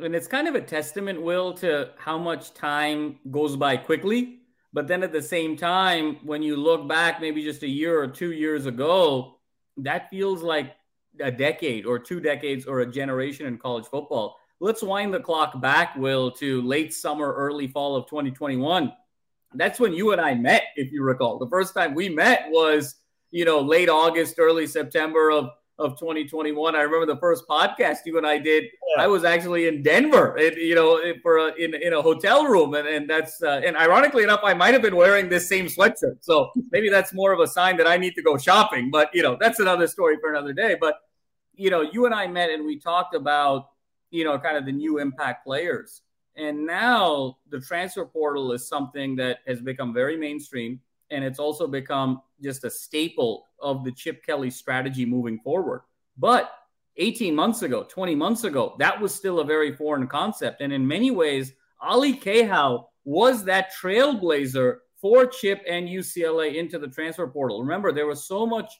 And 0.02 0.14
it's 0.14 0.26
kind 0.26 0.48
of 0.48 0.54
a 0.54 0.60
testament, 0.60 1.20
Will, 1.20 1.52
to 1.54 1.90
how 1.98 2.16
much 2.16 2.54
time 2.54 3.18
goes 3.30 3.56
by 3.56 3.76
quickly. 3.76 4.41
But 4.72 4.88
then 4.88 5.02
at 5.02 5.12
the 5.12 5.22
same 5.22 5.56
time, 5.56 6.16
when 6.22 6.42
you 6.42 6.56
look 6.56 6.88
back 6.88 7.20
maybe 7.20 7.42
just 7.42 7.62
a 7.62 7.68
year 7.68 8.00
or 8.00 8.06
two 8.06 8.32
years 8.32 8.66
ago, 8.66 9.38
that 9.76 10.08
feels 10.10 10.42
like 10.42 10.74
a 11.20 11.30
decade 11.30 11.84
or 11.84 11.98
two 11.98 12.20
decades 12.20 12.64
or 12.64 12.80
a 12.80 12.90
generation 12.90 13.46
in 13.46 13.58
college 13.58 13.86
football. 13.86 14.36
Let's 14.60 14.82
wind 14.82 15.12
the 15.12 15.20
clock 15.20 15.60
back, 15.60 15.96
Will, 15.96 16.30
to 16.32 16.62
late 16.62 16.94
summer, 16.94 17.32
early 17.32 17.68
fall 17.68 17.96
of 17.96 18.06
2021. 18.06 18.92
That's 19.54 19.78
when 19.78 19.92
you 19.92 20.12
and 20.12 20.20
I 20.20 20.34
met, 20.34 20.62
if 20.76 20.90
you 20.90 21.02
recall. 21.02 21.38
The 21.38 21.50
first 21.50 21.74
time 21.74 21.94
we 21.94 22.08
met 22.08 22.46
was 22.48 22.94
you 23.32 23.46
know, 23.46 23.60
late 23.60 23.88
August, 23.88 24.36
early 24.38 24.66
September 24.66 25.30
of 25.30 25.50
of 25.78 25.98
2021. 25.98 26.76
I 26.76 26.82
remember 26.82 27.06
the 27.06 27.18
first 27.18 27.46
podcast 27.48 27.98
you 28.04 28.18
and 28.18 28.26
I 28.26 28.38
did. 28.38 28.64
Yeah. 28.64 29.04
I 29.04 29.06
was 29.06 29.24
actually 29.24 29.66
in 29.66 29.82
Denver, 29.82 30.36
it, 30.36 30.58
you 30.58 30.74
know, 30.74 31.00
for 31.22 31.38
a, 31.38 31.54
in 31.54 31.74
in 31.74 31.92
a 31.92 32.02
hotel 32.02 32.44
room, 32.46 32.74
and 32.74 32.86
and 32.86 33.08
that's 33.08 33.42
uh, 33.42 33.60
and 33.64 33.76
ironically 33.76 34.22
enough, 34.22 34.40
I 34.42 34.54
might 34.54 34.74
have 34.74 34.82
been 34.82 34.96
wearing 34.96 35.28
this 35.28 35.48
same 35.48 35.66
sweatshirt. 35.66 36.18
So 36.20 36.50
maybe 36.70 36.88
that's 36.88 37.12
more 37.12 37.32
of 37.32 37.40
a 37.40 37.46
sign 37.46 37.76
that 37.78 37.86
I 37.86 37.96
need 37.96 38.14
to 38.14 38.22
go 38.22 38.36
shopping. 38.36 38.90
But 38.90 39.10
you 39.14 39.22
know, 39.22 39.36
that's 39.40 39.60
another 39.60 39.86
story 39.86 40.16
for 40.20 40.30
another 40.30 40.52
day. 40.52 40.76
But 40.80 40.96
you 41.54 41.70
know, 41.70 41.82
you 41.82 42.06
and 42.06 42.14
I 42.14 42.26
met 42.26 42.50
and 42.50 42.64
we 42.64 42.78
talked 42.78 43.14
about 43.14 43.68
you 44.10 44.24
know 44.24 44.38
kind 44.38 44.56
of 44.56 44.66
the 44.66 44.72
new 44.72 44.98
impact 44.98 45.44
players, 45.44 46.02
and 46.36 46.66
now 46.66 47.38
the 47.50 47.60
transfer 47.60 48.04
portal 48.04 48.52
is 48.52 48.68
something 48.68 49.16
that 49.16 49.38
has 49.46 49.60
become 49.60 49.94
very 49.94 50.16
mainstream 50.16 50.80
and 51.12 51.24
it's 51.24 51.38
also 51.38 51.66
become 51.66 52.22
just 52.42 52.64
a 52.64 52.70
staple 52.70 53.46
of 53.60 53.84
the 53.84 53.92
Chip 53.92 54.24
Kelly 54.24 54.50
strategy 54.50 55.04
moving 55.04 55.38
forward. 55.38 55.82
But 56.18 56.52
18 56.96 57.34
months 57.34 57.62
ago, 57.62 57.84
20 57.88 58.14
months 58.14 58.44
ago, 58.44 58.76
that 58.78 59.00
was 59.00 59.14
still 59.14 59.40
a 59.40 59.44
very 59.44 59.74
foreign 59.74 60.06
concept. 60.06 60.60
And 60.60 60.72
in 60.72 60.86
many 60.86 61.10
ways, 61.10 61.52
Ale 61.82 62.14
Kaho 62.14 62.84
was 63.04 63.44
that 63.44 63.72
trailblazer 63.80 64.78
for 65.00 65.26
Chip 65.26 65.62
and 65.68 65.88
UCLA 65.88 66.54
into 66.54 66.78
the 66.78 66.88
transfer 66.88 67.26
portal. 67.26 67.60
Remember, 67.60 67.92
there 67.92 68.06
was 68.06 68.26
so 68.26 68.46
much 68.46 68.72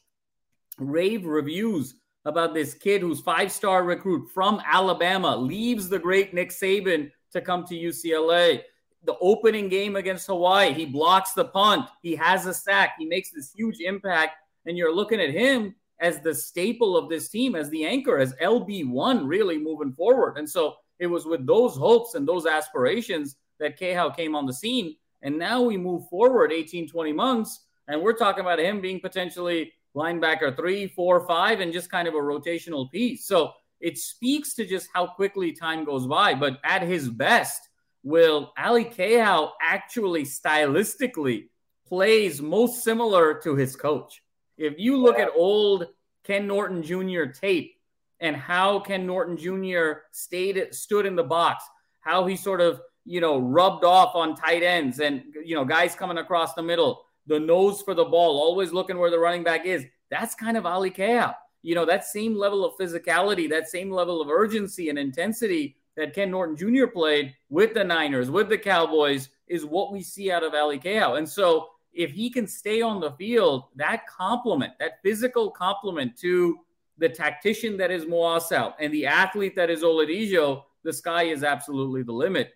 rave 0.77 1.25
reviews 1.25 1.95
about 2.25 2.53
this 2.53 2.73
kid 2.73 3.01
who's 3.01 3.19
five-star 3.19 3.83
recruit 3.83 4.29
from 4.33 4.61
Alabama, 4.65 5.35
leaves 5.35 5.89
the 5.89 5.99
great 5.99 6.33
Nick 6.33 6.51
Saban 6.51 7.11
to 7.33 7.41
come 7.41 7.65
to 7.65 7.75
UCLA 7.75 8.61
the 9.05 9.17
opening 9.19 9.69
game 9.69 9.95
against 9.95 10.27
Hawaii, 10.27 10.73
he 10.73 10.85
blocks 10.85 11.33
the 11.33 11.45
punt, 11.45 11.89
he 12.01 12.15
has 12.15 12.45
a 12.45 12.53
sack, 12.53 12.93
he 12.97 13.05
makes 13.05 13.31
this 13.31 13.51
huge 13.53 13.79
impact, 13.79 14.35
and 14.65 14.77
you're 14.77 14.95
looking 14.95 15.19
at 15.19 15.31
him 15.31 15.75
as 15.99 16.19
the 16.19 16.33
staple 16.33 16.97
of 16.97 17.09
this 17.09 17.29
team, 17.29 17.55
as 17.55 17.69
the 17.69 17.85
anchor, 17.85 18.17
as 18.17 18.33
LB1 18.35 19.27
really 19.27 19.57
moving 19.57 19.93
forward. 19.93 20.37
And 20.37 20.49
so 20.49 20.75
it 20.99 21.07
was 21.07 21.25
with 21.25 21.45
those 21.45 21.75
hopes 21.75 22.15
and 22.15 22.27
those 22.27 22.45
aspirations 22.45 23.35
that 23.59 23.79
Kaho 23.79 24.15
came 24.15 24.35
on 24.35 24.45
the 24.45 24.53
scene. 24.53 24.95
And 25.21 25.37
now 25.37 25.61
we 25.61 25.77
move 25.77 26.07
forward 26.09 26.51
18, 26.51 26.89
20 26.89 27.13
months, 27.13 27.61
and 27.87 28.01
we're 28.01 28.13
talking 28.13 28.41
about 28.41 28.59
him 28.59 28.81
being 28.81 28.99
potentially 28.99 29.71
linebacker 29.95 30.55
three, 30.55 30.87
four, 30.87 31.25
five, 31.27 31.59
and 31.59 31.71
just 31.71 31.91
kind 31.91 32.07
of 32.07 32.13
a 32.13 32.17
rotational 32.17 32.89
piece. 32.91 33.25
So 33.25 33.51
it 33.79 33.97
speaks 33.97 34.53
to 34.55 34.65
just 34.65 34.89
how 34.93 35.07
quickly 35.07 35.51
time 35.51 35.85
goes 35.85 36.07
by. 36.07 36.33
But 36.33 36.59
at 36.63 36.81
his 36.81 37.09
best, 37.09 37.69
will 38.03 38.53
Ale 38.57 38.85
Kaho 38.85 39.51
actually 39.61 40.23
stylistically 40.23 41.47
plays 41.87 42.41
most 42.41 42.83
similar 42.83 43.35
to 43.43 43.55
his 43.55 43.75
coach. 43.75 44.21
If 44.57 44.75
you 44.77 44.97
look 44.97 45.19
at 45.19 45.29
old 45.35 45.87
Ken 46.23 46.47
Norton 46.47 46.83
Jr. 46.83 47.25
tape 47.25 47.75
and 48.19 48.35
how 48.35 48.79
Ken 48.79 49.05
Norton 49.05 49.37
Jr. 49.37 50.01
stayed 50.11 50.73
stood 50.73 51.05
in 51.05 51.15
the 51.15 51.23
box, 51.23 51.63
how 52.01 52.25
he 52.25 52.35
sort 52.35 52.61
of 52.61 52.81
you 53.05 53.19
know 53.19 53.37
rubbed 53.37 53.83
off 53.83 54.15
on 54.15 54.35
tight 54.35 54.63
ends 54.63 54.99
and 54.99 55.23
you 55.43 55.55
know 55.55 55.65
guys 55.65 55.95
coming 55.95 56.17
across 56.17 56.53
the 56.53 56.63
middle, 56.63 57.05
the 57.27 57.39
nose 57.39 57.81
for 57.81 57.93
the 57.93 58.05
ball, 58.05 58.39
always 58.39 58.71
looking 58.71 58.97
where 58.97 59.11
the 59.11 59.19
running 59.19 59.43
back 59.43 59.65
is. 59.65 59.85
That's 60.09 60.35
kind 60.35 60.57
of 60.57 60.65
Ale 60.65 60.91
Kaho. 60.91 61.35
You 61.61 61.75
know 61.75 61.85
that 61.85 62.05
same 62.05 62.35
level 62.35 62.65
of 62.65 62.73
physicality, 62.77 63.49
that 63.49 63.69
same 63.69 63.89
level 63.89 64.21
of 64.21 64.29
urgency 64.29 64.89
and 64.89 64.99
intensity 64.99 65.77
that 65.95 66.13
Ken 66.13 66.31
Norton 66.31 66.55
Jr. 66.55 66.87
played 66.87 67.35
with 67.49 67.73
the 67.73 67.83
Niners, 67.83 68.31
with 68.31 68.49
the 68.49 68.57
Cowboys, 68.57 69.29
is 69.47 69.65
what 69.65 69.91
we 69.91 70.01
see 70.01 70.31
out 70.31 70.43
of 70.43 70.53
Ale 70.53 70.79
Kaho. 70.79 71.17
And 71.17 71.27
so 71.27 71.69
if 71.93 72.11
he 72.11 72.29
can 72.29 72.47
stay 72.47 72.81
on 72.81 72.99
the 72.99 73.11
field, 73.11 73.65
that 73.75 74.07
complement, 74.07 74.73
that 74.79 75.01
physical 75.03 75.51
complement 75.51 76.17
to 76.19 76.57
the 76.97 77.09
tactician 77.09 77.77
that 77.77 77.91
is 77.91 78.05
Muasau 78.05 78.73
and 78.79 78.93
the 78.93 79.05
athlete 79.05 79.55
that 79.55 79.69
is 79.69 79.83
Oladejo, 79.83 80.63
the 80.83 80.93
sky 80.93 81.23
is 81.23 81.43
absolutely 81.43 82.03
the 82.03 82.11
limit. 82.11 82.53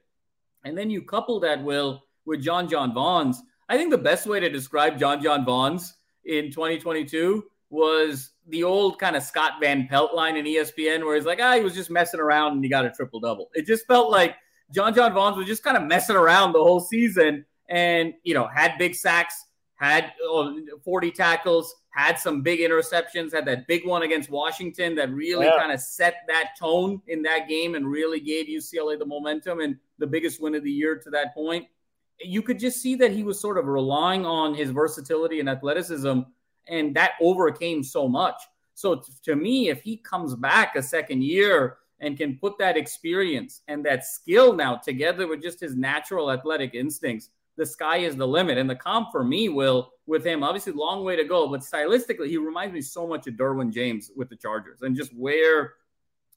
And 0.64 0.78
then 0.78 0.90
you 0.90 1.02
couple 1.02 1.40
that, 1.42 1.64
Will, 1.64 2.04
with 2.26 2.42
John 2.42 2.68
John 2.68 2.94
Vaughns. 2.94 3.38
I 3.70 3.78
think 3.78 3.92
the 3.92 3.98
best 3.98 4.28
way 4.28 4.40
to 4.40 4.50
describe 4.50 5.00
John 5.00 5.22
John 5.22 5.46
Vaughns 5.46 5.94
in 6.26 6.52
2022 6.52 7.46
was 7.70 8.32
the 8.50 8.64
old 8.64 9.00
kind 9.00 9.16
of 9.16 9.24
Scott 9.24 9.54
Van 9.62 9.88
Pelt 9.88 10.14
line 10.14 10.38
in 10.38 10.46
ESPN 10.46 11.06
where 11.06 11.16
he's 11.16 11.26
like, 11.26 11.40
ah, 11.42 11.56
he 11.56 11.62
was 11.62 11.74
just 11.74 11.90
messing 11.90 12.20
around 12.20 12.54
and 12.54 12.64
he 12.64 12.70
got 12.70 12.86
a 12.86 12.90
triple 12.90 13.20
double. 13.20 13.50
It 13.54 13.66
just 13.66 13.86
felt 13.88 14.10
like 14.10 14.36
John 14.74 14.94
John 14.94 15.12
Vaughns 15.14 15.38
was 15.38 15.48
just 15.48 15.64
kind 15.64 15.78
of 15.78 15.84
messing 15.84 16.16
around 16.16 16.54
the 16.54 16.64
whole 16.64 16.80
season 16.80 17.46
and, 17.70 18.14
you 18.24 18.34
know, 18.34 18.48
had 18.48 18.78
big 18.78 18.96
sacks, 18.96 19.46
had 19.76 20.14
oh, 20.24 20.58
40 20.84 21.12
tackles, 21.12 21.74
had 21.90 22.18
some 22.20 22.42
big 22.42 22.60
interceptions, 22.60 23.34
had 23.34 23.46
that 23.46 23.68
big 23.68 23.86
one 23.86 24.04
against 24.04 24.30
Washington 24.30 24.96
that 24.96 25.12
really 25.12 25.46
yeah. 25.46 25.58
kind 25.58 25.72
of 25.72 25.80
set 25.80 26.18
that 26.28 26.52
tone 26.60 27.02
in 27.08 27.22
that 27.24 27.48
game 27.48 27.76
and 27.76 27.88
really 27.88 28.20
gave 28.20 28.48
UCLA 28.48 28.98
the 28.98 29.06
momentum 29.06 29.60
and 29.60 29.78
the 29.98 30.08
biggest 30.08 30.42
win 30.42 30.56
of 30.56 30.64
the 30.64 30.72
year 30.72 30.98
to 30.98 31.10
that 31.10 31.34
point. 31.34 31.66
You 32.20 32.42
could 32.42 32.60
just 32.60 32.82
see 32.82 32.96
that 32.96 33.12
he 33.12 33.24
was 33.24 33.40
sort 33.40 33.58
of 33.58 33.66
relying 33.66 34.26
on 34.26 34.56
his 34.56 34.72
versatility 34.72 35.40
and 35.40 35.50
athleticism 35.50 36.22
and 36.70 36.96
that 36.96 37.14
overcame 37.22 37.84
so 37.84 38.08
much. 38.08 38.36
So 38.74 39.02
to 39.24 39.36
me, 39.36 39.70
if 39.70 39.82
he 39.82 39.98
comes 39.98 40.36
back 40.36 40.76
a 40.76 40.84
second 40.84 41.24
year 41.24 41.78
and 42.00 42.18
can 42.18 42.38
put 42.38 42.58
that 42.60 42.78
experience 42.78 43.62
and 43.68 43.84
that 43.86 44.06
skill 44.06 44.54
now 44.54 44.76
together 44.76 45.28
with 45.28 45.42
just 45.42 45.60
his 45.60 45.76
natural 45.76 46.32
athletic 46.32 46.76
instincts, 46.76 47.30
the 47.56 47.66
sky 47.66 47.98
is 47.98 48.16
the 48.16 48.28
limit. 48.28 48.58
And 48.58 48.70
the 48.70 48.76
comp 48.76 49.12
for 49.12 49.24
me 49.24 49.50
will 49.50 49.92
with 50.06 50.24
him, 50.24 50.44
obviously 50.44 50.74
long 50.74 51.04
way 51.04 51.16
to 51.16 51.24
go, 51.24 51.48
but 51.48 51.62
stylistically, 51.62 52.28
he 52.28 52.38
reminds 52.38 52.74
me 52.74 52.82
so 52.82 53.08
much 53.08 53.28
of 53.28 53.34
Derwin 53.34 53.74
James 53.74 54.12
with 54.16 54.30
the 54.30 54.36
Chargers 54.36 54.84
and 54.84 54.96
just 54.96 55.12
where 55.16 55.74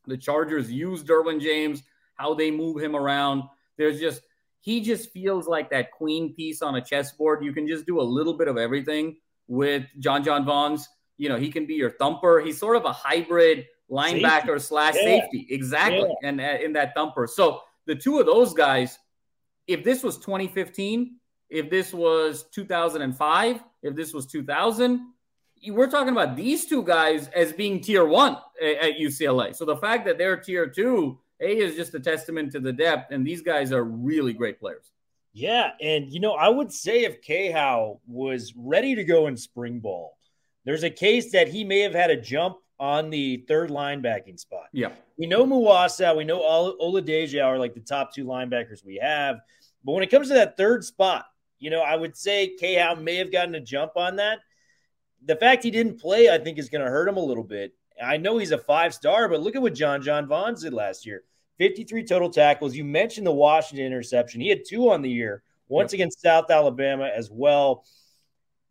the 0.07 0.16
Chargers 0.16 0.73
use 0.73 1.05
Derwin 1.05 1.40
James, 1.40 1.83
how 2.14 2.35
they 2.35 2.51
move 2.51 2.83
him 2.83 2.97
around. 2.97 3.43
There's 3.77 4.01
just 4.01 4.23
he 4.61 4.81
just 4.81 5.11
feels 5.11 5.47
like 5.47 5.71
that 5.71 5.90
queen 5.90 6.35
piece 6.35 6.62
on 6.62 6.77
a 6.77 6.81
chessboard. 6.81 7.45
You 7.45 7.53
can 7.53 7.66
just 7.66 7.87
do 7.87 8.01
a 8.01 8.03
little 8.03 8.35
bit 8.35 8.49
of 8.49 8.59
everything 8.59 9.16
with 9.51 9.85
John 9.99 10.23
John 10.23 10.47
Vaughns. 10.47 10.85
You 11.19 11.29
know, 11.29 11.37
he 11.37 11.51
can 11.51 11.67
be 11.67 11.75
your 11.75 11.91
thumper. 11.91 12.41
He's 12.41 12.59
sort 12.59 12.77
of 12.77 12.85
a 12.85 12.93
hybrid 12.93 13.67
linebacker 13.91 14.47
safety. 14.47 14.59
slash 14.61 14.95
yeah. 14.95 15.03
safety. 15.03 15.47
Exactly. 15.51 16.09
Yeah. 16.23 16.29
And 16.29 16.41
uh, 16.41 16.59
in 16.65 16.73
that 16.75 16.95
thumper. 16.95 17.27
So 17.27 17.61
the 17.85 17.97
two 17.97 18.21
of 18.21 18.27
those 18.27 18.55
guys, 18.55 18.99
if 19.67 19.83
this 19.85 20.03
was 20.03 20.17
2015, 20.19 21.17
if 21.51 21.69
this 21.69 21.93
was 21.93 22.45
2005, 22.55 23.61
if 23.83 23.97
this 23.97 24.15
was 24.15 24.27
2000, 24.27 25.01
we're 25.69 25.91
talking 25.91 26.13
about 26.13 26.37
these 26.37 26.65
two 26.67 26.85
guys 26.85 27.29
as 27.29 27.53
being 27.53 27.81
tier 27.81 28.07
one 28.07 28.39
at 28.63 28.99
UCLA. 28.99 29.55
So 29.55 29.65
the 29.65 29.77
fact 29.77 30.07
that 30.07 30.17
they're 30.17 30.37
tier 30.37 30.69
two, 30.69 31.19
A, 31.41 31.59
is 31.59 31.75
just 31.75 31.93
a 31.95 32.01
testament 32.01 32.53
to 32.53 32.61
the 32.61 32.73
depth. 32.73 33.11
And 33.11 33.27
these 33.27 33.43
guys 33.43 33.73
are 33.73 33.83
really 33.83 34.33
great 34.33 34.61
players. 34.61 34.93
Yeah, 35.33 35.73
and 35.81 36.12
you 36.12 36.21
know, 36.21 36.33
I 36.33 36.49
would 36.49 36.73
say 36.73 37.05
if 37.05 37.23
Kaho 37.23 38.01
was 38.07 38.53
ready 38.57 38.97
to 38.97 39.05
go 39.05 39.27
in 39.29 39.37
spring 39.37 39.81
ball, 39.81 40.16
there's 40.64 40.83
a 40.83 40.90
case 40.90 41.33
that 41.33 41.49
he 41.49 41.64
may 41.64 41.81
have 41.81 41.95
had 41.95 42.11
a 42.11 42.21
jump 42.21 42.57
on 42.81 43.11
the 43.11 43.45
third 43.47 43.71
linebacking 43.71 44.40
spot. 44.40 44.66
Yeah. 44.73 44.90
We 45.19 45.27
know 45.27 45.45
Muasau, 45.45 46.16
we 46.16 46.25
know 46.25 46.40
Oladejo 46.40 47.45
are 47.45 47.59
like 47.59 47.75
the 47.75 47.81
top 47.81 48.14
two 48.14 48.25
linebackers 48.25 48.85
we 48.85 48.99
have. 49.03 49.40
But 49.85 49.93
when 49.93 50.03
it 50.03 50.11
comes 50.11 50.29
to 50.29 50.35
that 50.35 50.57
third 50.57 50.83
spot, 50.85 51.27
you 51.59 51.71
know, 51.71 51.83
I 51.83 51.95
would 51.95 52.16
say 52.16 52.57
Kaho 52.61 53.01
may 53.01 53.16
have 53.16 53.31
gotten 53.31 53.55
a 53.55 53.61
jump 53.61 53.93
on 53.97 54.16
that. 54.16 54.38
The 55.27 55.37
fact 55.37 55.62
he 55.62 55.71
didn't 55.71 56.01
play, 56.01 56.31
I 56.31 56.38
think, 56.38 56.59
is 56.59 56.71
going 56.71 56.83
to 56.83 56.90
hurt 56.90 57.09
him 57.09 57.19
a 57.19 57.23
little 57.25 57.45
bit. 57.45 57.75
I 58.03 58.16
know 58.16 58.38
he's 58.38 58.51
a 58.51 58.59
five 58.59 58.95
star, 58.95 59.29
but 59.29 59.43
look 59.43 59.55
at 59.57 59.62
what 59.62 59.75
John 59.75 60.01
John 60.01 60.27
Vaughn 60.27 60.55
did 60.55 60.73
last 60.73 61.05
year. 61.05 61.23
53 61.61 62.05
total 62.05 62.31
tackles. 62.31 62.75
You 62.75 62.85
mentioned 62.85 63.27
the 63.27 63.33
Washington 63.33 63.85
interception. 63.85 64.40
He 64.40 64.49
had 64.49 64.62
two 64.66 64.90
on 64.90 65.03
the 65.03 65.11
year, 65.11 65.42
once 65.68 65.92
yep. 65.92 65.99
against 65.99 66.23
South 66.23 66.51
Alabama 66.51 67.11
as 67.14 67.31
well. 67.31 67.85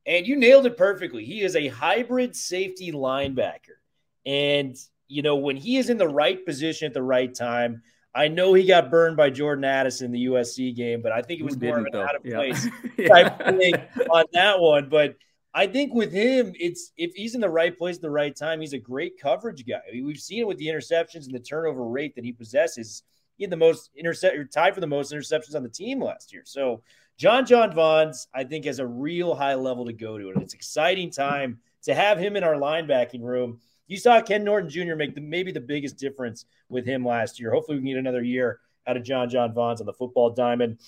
And 0.08 0.26
you 0.26 0.36
nailed 0.36 0.66
it 0.66 0.76
perfectly. 0.76 1.24
He 1.24 1.42
is 1.42 1.56
a 1.56 1.68
hybrid 1.68 2.36
safety 2.36 2.92
linebacker. 2.92 3.78
And, 4.26 4.76
you 5.08 5.22
know, 5.22 5.36
when 5.36 5.56
he 5.56 5.78
is 5.78 5.92
in 5.92 6.00
the 6.00 6.08
right 6.08 6.44
position 6.44 6.88
at 6.88 6.96
the 6.96 7.04
right 7.04 7.32
time, 7.32 7.84
I 8.16 8.28
know 8.28 8.56
he 8.56 8.66
got 8.66 8.90
burned 8.90 9.18
by 9.18 9.30
Jordan 9.30 9.66
Addison 9.66 10.06
in 10.08 10.12
the 10.12 10.26
USC 10.26 10.76
game, 10.76 11.04
but 11.04 11.12
I 11.12 11.22
think 11.22 11.42
it 11.42 11.44
was 11.44 11.62
more 11.62 11.78
of 11.78 11.86
an 11.86 11.92
though? 11.94 12.02
out 12.02 12.16
of 12.16 12.24
place 12.24 12.68
Yeah. 12.98 13.08
type 13.08 13.56
thing 13.60 13.76
on 14.10 14.26
that 14.34 14.60
one. 14.60 14.90
But 14.90 15.16
I 15.54 15.68
think 15.68 15.94
with 15.94 16.12
him, 16.12 16.54
it's 16.60 16.92
if 16.96 17.14
he's 17.16 17.36
in 17.36 17.42
the 17.42 17.50
right 17.50 17.76
place 17.76 17.96
at 17.96 18.02
the 18.02 18.10
right 18.10 18.36
time, 18.36 18.62
he's 18.62 18.74
a 18.74 18.80
great 18.80 19.20
coverage 19.20 19.66
guy. 19.68 19.82
I 19.88 19.96
mean, 19.96 20.06
we've 20.06 20.20
seen 20.20 20.42
it 20.42 20.48
with 20.48 20.58
the 20.58 20.68
interceptions 20.68 21.26
and 21.26 21.34
the 21.34 21.40
turnover 21.40 21.86
rate 21.86 22.16
that 22.16 22.24
he 22.24 22.32
possesses. 22.32 23.04
He 23.38 23.44
had 23.44 23.52
the 23.52 23.58
most 23.58 23.90
intercept, 23.96 24.36
tied 24.54 24.76
for 24.76 24.82
the 24.82 24.88
most 24.88 25.12
interceptions 25.12 25.56
on 25.56 25.64
the 25.64 25.70
team 25.70 26.04
last 26.04 26.32
year. 26.32 26.44
So 26.46 26.82
John 27.18 27.46
John 27.46 27.72
Vaughns, 27.72 28.28
I 28.34 28.44
think, 28.44 28.66
has 28.66 28.80
a 28.80 28.86
real 28.86 29.34
high 29.34 29.56
level 29.56 29.86
to 29.86 29.94
go 29.94 30.18
to, 30.18 30.30
and 30.30 30.42
it's 30.42 30.54
exciting 30.54 31.10
time 31.10 31.60
to 31.84 31.96
have 31.96 32.20
him 32.20 32.36
in 32.36 32.44
our 32.44 32.56
linebacking 32.56 33.22
room. 33.22 33.60
You 33.88 33.98
saw 33.98 34.22
Ken 34.22 34.44
Norton 34.44 34.70
Jr. 34.70 34.96
make 34.96 35.16
the, 35.16 35.22
maybe 35.22 35.52
the 35.52 35.60
biggest 35.60 35.98
difference 35.98 36.46
with 36.70 36.86
him 36.86 37.04
last 37.06 37.40
year. 37.40 37.52
Hopefully, 37.52 37.78
we 37.78 37.82
can 37.82 37.94
get 37.94 37.98
another 37.98 38.24
year 38.24 38.60
out 38.86 38.98
of 38.98 39.04
John 39.04 39.30
John 39.30 39.54
Vaughns 39.54 39.80
on 39.80 39.86
the 39.86 39.94
football 39.94 40.30
diamond. 40.30 40.80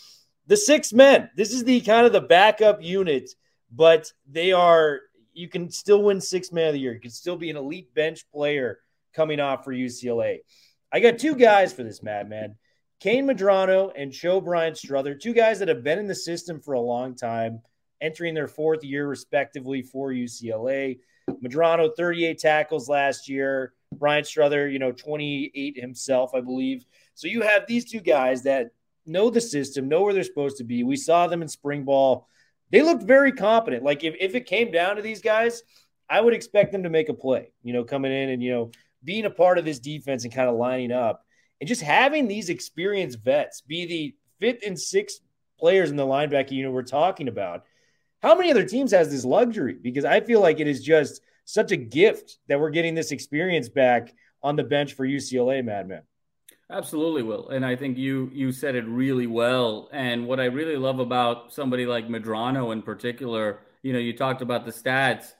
The 0.47 0.57
six 0.57 0.93
men. 0.93 1.29
This 1.35 1.51
is 1.51 1.63
the 1.63 1.81
kind 1.81 2.05
of 2.05 2.13
the 2.13 2.21
backup 2.21 2.83
unit, 2.83 3.31
but 3.71 4.11
they 4.29 4.51
are. 4.51 4.99
You 5.33 5.47
can 5.47 5.69
still 5.69 6.03
win 6.03 6.19
six 6.19 6.51
man 6.51 6.67
of 6.67 6.73
the 6.73 6.79
year. 6.79 6.93
You 6.93 6.99
can 6.99 7.11
still 7.11 7.37
be 7.37 7.49
an 7.49 7.57
elite 7.57 7.93
bench 7.93 8.29
player 8.31 8.79
coming 9.13 9.39
off 9.39 9.63
for 9.63 9.73
UCLA. 9.73 10.39
I 10.91 10.99
got 10.99 11.19
two 11.19 11.35
guys 11.35 11.71
for 11.71 11.83
this, 11.83 12.03
madman. 12.03 12.55
Kain 12.99 13.25
Medrano 13.25 13.91
and 13.95 14.11
Choe 14.13 14.41
Bryant-Strother, 14.41 15.15
two 15.15 15.33
guys 15.33 15.59
that 15.59 15.69
have 15.69 15.83
been 15.83 15.99
in 15.99 16.07
the 16.07 16.13
system 16.13 16.59
for 16.59 16.73
a 16.73 16.79
long 16.79 17.15
time, 17.15 17.61
entering 17.99 18.33
their 18.33 18.47
fourth 18.47 18.83
year 18.83 19.07
respectively 19.07 19.81
for 19.81 20.11
UCLA. 20.11 20.99
Medrano, 21.43 21.89
38 21.95 22.37
tackles 22.37 22.89
last 22.89 23.27
year. 23.27 23.73
Bryant-Strother, 23.93 24.69
you 24.69 24.79
know, 24.79 24.91
28 24.91 25.77
himself, 25.77 26.31
I 26.35 26.41
believe. 26.41 26.85
So 27.15 27.27
you 27.27 27.41
have 27.41 27.65
these 27.67 27.89
two 27.89 28.01
guys 28.01 28.43
that 28.43 28.71
know 29.05 29.29
the 29.29 29.41
system, 29.41 29.87
know 29.87 30.03
where 30.03 30.13
they're 30.13 30.23
supposed 30.23 30.57
to 30.57 30.63
be. 30.63 30.83
We 30.83 30.95
saw 30.95 31.27
them 31.27 31.41
in 31.41 31.47
spring 31.47 31.83
ball. 31.83 32.27
They 32.71 32.81
looked 32.81 33.03
very 33.03 33.31
competent. 33.31 33.83
Like 33.83 34.03
if, 34.03 34.15
if 34.19 34.35
it 34.35 34.45
came 34.45 34.71
down 34.71 34.95
to 34.95 35.01
these 35.01 35.21
guys, 35.21 35.63
I 36.09 36.19
would 36.19 36.33
expect 36.33 36.71
them 36.71 36.83
to 36.83 36.89
make 36.89 37.09
a 37.09 37.13
play, 37.13 37.51
you 37.63 37.73
know, 37.73 37.83
coming 37.83 38.11
in 38.11 38.29
and, 38.29 38.41
you 38.41 38.51
know, 38.51 38.71
being 39.03 39.25
a 39.25 39.29
part 39.29 39.57
of 39.57 39.65
this 39.65 39.79
defense 39.79 40.23
and 40.23 40.33
kind 40.33 40.49
of 40.49 40.55
lining 40.55 40.91
up 40.91 41.23
and 41.59 41.67
just 41.67 41.81
having 41.81 42.27
these 42.27 42.49
experienced 42.49 43.19
vets 43.23 43.61
be 43.61 43.85
the 43.85 44.15
fifth 44.39 44.63
and 44.65 44.79
sixth 44.79 45.21
players 45.59 45.91
in 45.91 45.95
the 45.95 46.05
linebacker 46.05 46.51
unit 46.51 46.71
we're 46.71 46.83
talking 46.83 47.27
about. 47.27 47.63
How 48.21 48.35
many 48.35 48.51
other 48.51 48.65
teams 48.65 48.91
has 48.91 49.09
this 49.09 49.25
luxury? 49.25 49.77
Because 49.81 50.05
I 50.05 50.21
feel 50.21 50.41
like 50.41 50.59
it 50.59 50.67
is 50.67 50.83
just 50.83 51.21
such 51.45 51.71
a 51.71 51.77
gift 51.77 52.37
that 52.47 52.59
we're 52.59 52.69
getting 52.69 52.95
this 52.95 53.11
experience 53.11 53.69
back 53.69 54.13
on 54.43 54.55
the 54.55 54.63
bench 54.63 54.93
for 54.93 55.05
UCLA, 55.05 55.63
Madman. 55.63 56.03
Absolutely, 56.71 57.21
Will. 57.23 57.49
And 57.49 57.65
I 57.65 57.75
think 57.75 57.97
you 57.97 58.29
you 58.33 58.51
said 58.53 58.75
it 58.75 58.85
really 58.87 59.27
well. 59.27 59.89
And 59.91 60.25
what 60.27 60.39
I 60.39 60.45
really 60.45 60.77
love 60.77 60.99
about 60.99 61.51
somebody 61.51 61.85
like 61.85 62.07
Medrano 62.07 62.71
in 62.71 62.81
particular, 62.81 63.59
you 63.83 63.91
know, 63.91 63.99
you 63.99 64.15
talked 64.15 64.41
about 64.41 64.65
the 64.65 64.71
stats, 64.71 65.33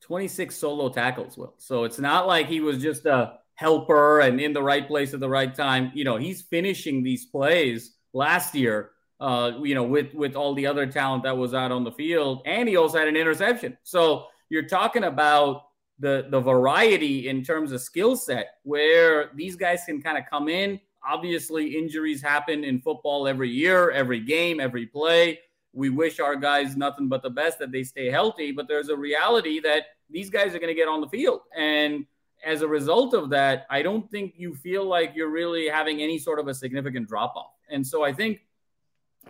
26 0.00 0.54
solo 0.56 0.88
tackles, 0.88 1.36
Will. 1.36 1.54
So 1.58 1.84
it's 1.84 1.98
not 1.98 2.26
like 2.26 2.46
he 2.46 2.60
was 2.60 2.80
just 2.80 3.04
a 3.04 3.34
helper 3.54 4.20
and 4.20 4.40
in 4.40 4.54
the 4.54 4.62
right 4.62 4.86
place 4.86 5.12
at 5.12 5.20
the 5.20 5.28
right 5.28 5.54
time. 5.54 5.92
You 5.94 6.04
know, 6.04 6.16
he's 6.16 6.40
finishing 6.42 7.02
these 7.02 7.26
plays 7.26 7.94
last 8.14 8.54
year, 8.54 8.92
uh, 9.20 9.52
you 9.62 9.74
know, 9.74 9.84
with 9.84 10.14
with 10.14 10.36
all 10.36 10.54
the 10.54 10.66
other 10.66 10.86
talent 10.86 11.24
that 11.24 11.36
was 11.36 11.52
out 11.52 11.70
on 11.70 11.84
the 11.84 11.92
field, 11.92 12.42
and 12.46 12.66
he 12.66 12.76
also 12.76 12.98
had 12.98 13.08
an 13.08 13.16
interception. 13.16 13.76
So 13.82 14.26
you're 14.48 14.68
talking 14.68 15.04
about 15.04 15.64
the 15.98 16.26
the 16.30 16.40
variety 16.40 17.28
in 17.28 17.42
terms 17.42 17.72
of 17.72 17.80
skill 17.80 18.16
set 18.16 18.58
where 18.62 19.30
these 19.34 19.56
guys 19.56 19.84
can 19.84 20.00
kind 20.00 20.18
of 20.18 20.24
come 20.30 20.48
in. 20.48 20.80
Obviously, 21.04 21.76
injuries 21.76 22.20
happen 22.20 22.64
in 22.64 22.80
football 22.80 23.26
every 23.26 23.50
year, 23.50 23.90
every 23.90 24.20
game, 24.20 24.60
every 24.60 24.86
play. 24.86 25.38
We 25.72 25.90
wish 25.90 26.18
our 26.18 26.36
guys 26.36 26.76
nothing 26.76 27.08
but 27.08 27.22
the 27.22 27.30
best 27.30 27.58
that 27.60 27.70
they 27.70 27.84
stay 27.84 28.10
healthy, 28.10 28.52
but 28.52 28.68
there's 28.68 28.88
a 28.88 28.96
reality 28.96 29.60
that 29.60 29.84
these 30.10 30.30
guys 30.30 30.54
are 30.54 30.58
going 30.58 30.68
to 30.68 30.74
get 30.74 30.88
on 30.88 31.00
the 31.00 31.08
field. 31.08 31.40
And 31.56 32.06
as 32.44 32.62
a 32.62 32.68
result 32.68 33.14
of 33.14 33.30
that, 33.30 33.66
I 33.70 33.82
don't 33.82 34.10
think 34.10 34.34
you 34.36 34.54
feel 34.54 34.84
like 34.84 35.12
you're 35.14 35.30
really 35.30 35.68
having 35.68 36.00
any 36.00 36.18
sort 36.18 36.38
of 36.38 36.48
a 36.48 36.54
significant 36.54 37.08
drop 37.08 37.34
off. 37.36 37.52
And 37.70 37.86
so 37.86 38.04
I 38.04 38.12
think 38.12 38.40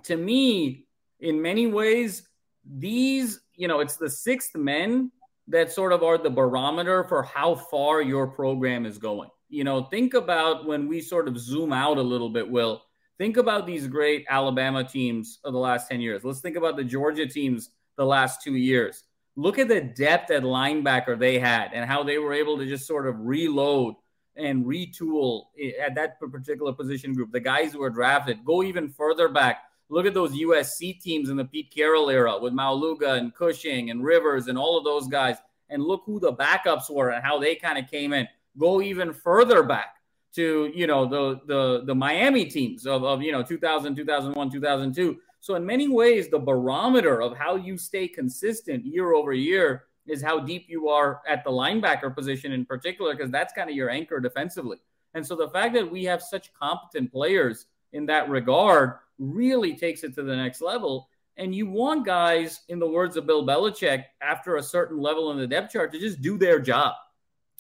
to 0.04 0.16
me, 0.16 0.86
in 1.20 1.40
many 1.40 1.66
ways, 1.66 2.28
these, 2.64 3.40
you 3.54 3.68
know, 3.68 3.80
it's 3.80 3.96
the 3.96 4.10
sixth 4.10 4.54
men 4.54 5.10
that 5.48 5.72
sort 5.72 5.92
of 5.92 6.02
are 6.02 6.18
the 6.18 6.30
barometer 6.30 7.04
for 7.04 7.22
how 7.22 7.54
far 7.54 8.02
your 8.02 8.26
program 8.26 8.84
is 8.86 8.98
going. 8.98 9.30
You 9.48 9.64
know, 9.64 9.84
think 9.84 10.14
about 10.14 10.66
when 10.66 10.88
we 10.88 11.00
sort 11.00 11.26
of 11.26 11.38
zoom 11.38 11.72
out 11.72 11.96
a 11.96 12.02
little 12.02 12.28
bit, 12.28 12.48
Will. 12.48 12.82
Think 13.16 13.36
about 13.36 13.66
these 13.66 13.86
great 13.88 14.26
Alabama 14.28 14.84
teams 14.84 15.40
of 15.44 15.52
the 15.52 15.58
last 15.58 15.88
10 15.88 16.00
years. 16.00 16.22
Let's 16.22 16.40
think 16.40 16.56
about 16.56 16.76
the 16.76 16.84
Georgia 16.84 17.26
teams 17.26 17.70
the 17.96 18.04
last 18.04 18.42
two 18.42 18.54
years. 18.54 19.04
Look 19.36 19.58
at 19.58 19.68
the 19.68 19.80
depth 19.80 20.30
at 20.30 20.42
linebacker 20.42 21.18
they 21.18 21.38
had 21.38 21.70
and 21.72 21.88
how 21.88 22.02
they 22.02 22.18
were 22.18 22.32
able 22.32 22.58
to 22.58 22.66
just 22.66 22.86
sort 22.86 23.06
of 23.06 23.16
reload 23.18 23.94
and 24.36 24.64
retool 24.64 25.44
at 25.80 25.94
that 25.94 26.20
particular 26.20 26.72
position 26.72 27.12
group. 27.12 27.32
The 27.32 27.40
guys 27.40 27.72
who 27.72 27.80
were 27.80 27.90
drafted 27.90 28.44
go 28.44 28.62
even 28.62 28.88
further 28.88 29.28
back. 29.28 29.62
Look 29.90 30.06
at 30.06 30.14
those 30.14 30.32
USC 30.32 31.00
teams 31.00 31.30
in 31.30 31.36
the 31.36 31.44
Pete 31.44 31.72
Carroll 31.74 32.10
era 32.10 32.38
with 32.38 32.52
Maualuga 32.52 33.18
and 33.18 33.34
Cushing 33.34 33.90
and 33.90 34.04
Rivers 34.04 34.48
and 34.48 34.58
all 34.58 34.76
of 34.76 34.84
those 34.84 35.08
guys. 35.08 35.36
And 35.70 35.82
look 35.82 36.02
who 36.04 36.20
the 36.20 36.32
backups 36.32 36.90
were 36.90 37.10
and 37.10 37.24
how 37.24 37.38
they 37.38 37.54
kind 37.54 37.78
of 37.78 37.90
came 37.90 38.12
in. 38.12 38.28
Go 38.58 38.82
even 38.82 39.12
further 39.12 39.62
back 39.62 39.96
to, 40.34 40.70
you 40.74 40.86
know, 40.86 41.06
the 41.06 41.40
the 41.46 41.84
the 41.84 41.94
Miami 41.94 42.44
teams 42.44 42.86
of, 42.86 43.04
of 43.04 43.22
you 43.22 43.32
know 43.32 43.42
2000, 43.42 43.94
2001, 43.94 44.50
2002. 44.50 45.18
So 45.40 45.54
in 45.54 45.64
many 45.64 45.88
ways, 45.88 46.28
the 46.28 46.38
barometer 46.38 47.22
of 47.22 47.36
how 47.36 47.56
you 47.56 47.78
stay 47.78 48.08
consistent 48.08 48.84
year 48.84 49.12
over 49.12 49.32
year 49.32 49.84
is 50.06 50.22
how 50.22 50.40
deep 50.40 50.66
you 50.68 50.88
are 50.88 51.20
at 51.28 51.44
the 51.44 51.50
linebacker 51.50 52.14
position 52.14 52.52
in 52.52 52.64
particular, 52.64 53.14
because 53.14 53.30
that's 53.30 53.52
kind 53.52 53.70
of 53.70 53.76
your 53.76 53.90
anchor 53.90 54.20
defensively. 54.20 54.78
And 55.14 55.26
so 55.26 55.36
the 55.36 55.48
fact 55.48 55.74
that 55.74 55.90
we 55.90 56.04
have 56.04 56.22
such 56.22 56.52
competent 56.54 57.12
players 57.12 57.66
in 57.92 58.06
that 58.06 58.28
regard 58.28 58.94
really 59.18 59.74
takes 59.74 60.04
it 60.04 60.14
to 60.14 60.22
the 60.22 60.36
next 60.36 60.60
level. 60.60 61.08
And 61.36 61.54
you 61.54 61.66
want 61.68 62.04
guys, 62.04 62.60
in 62.68 62.78
the 62.78 62.88
words 62.88 63.16
of 63.16 63.26
Bill 63.26 63.46
Belichick, 63.46 64.04
after 64.20 64.56
a 64.56 64.62
certain 64.62 64.98
level 64.98 65.30
in 65.30 65.38
the 65.38 65.46
depth 65.46 65.72
chart 65.72 65.92
to 65.92 66.00
just 66.00 66.20
do 66.20 66.36
their 66.36 66.58
job. 66.58 66.94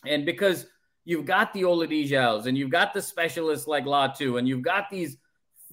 And 0.04 0.26
because 0.26 0.66
you've 1.04 1.26
got 1.26 1.52
the 1.52 1.62
Oladijals 1.62 2.46
and 2.46 2.58
you've 2.58 2.70
got 2.70 2.92
the 2.92 3.02
specialists 3.02 3.66
like 3.66 3.84
Latu 3.84 4.38
and 4.38 4.48
you've 4.48 4.62
got 4.62 4.90
these 4.90 5.16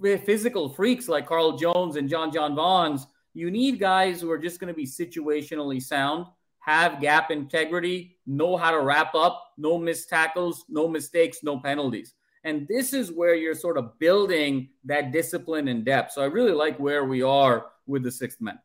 physical 0.02 0.70
freaks 0.70 1.08
like 1.08 1.26
Carl 1.26 1.58
Jones 1.58 1.96
and 1.96 2.10
John 2.10 2.32
John 2.32 2.56
Vaughns, 2.56 3.08
you 3.34 3.52
need 3.52 3.80
guys 3.80 4.22
who 4.22 4.32
are 4.32 4.38
just 4.38 4.60
going 4.60 4.74
to 4.74 4.74
be 4.74 4.86
situationally 4.86 5.82
sound, 5.82 6.26
have 6.60 7.02
gap 7.02 7.32
integrity, 7.32 8.18
know 8.26 8.56
how 8.56 8.72
to 8.72 8.80
wrap 8.80 9.14
up, 9.14 9.52
no 9.58 9.78
missed 9.78 10.10
tackles, 10.10 10.66
no 10.70 10.88
mistakes, 10.88 11.40
no 11.44 11.60
penalties. 11.60 12.14
And 12.46 12.68
this 12.68 12.94
is 12.94 13.12
where 13.12 13.34
you're 13.34 13.56
sort 13.56 13.78
of 13.78 13.98
building 13.98 14.70
that 14.86 15.12
discipline 15.12 15.68
and 15.68 15.84
depth. 15.84 16.14
So 16.14 16.22
I 16.22 16.26
really 16.26 16.52
like 16.52 16.80
where 16.80 17.04
we 17.04 17.24
are 17.24 17.66
with 17.88 18.04
the 18.04 18.12
sixth 18.12 18.40
man. 18.40 18.60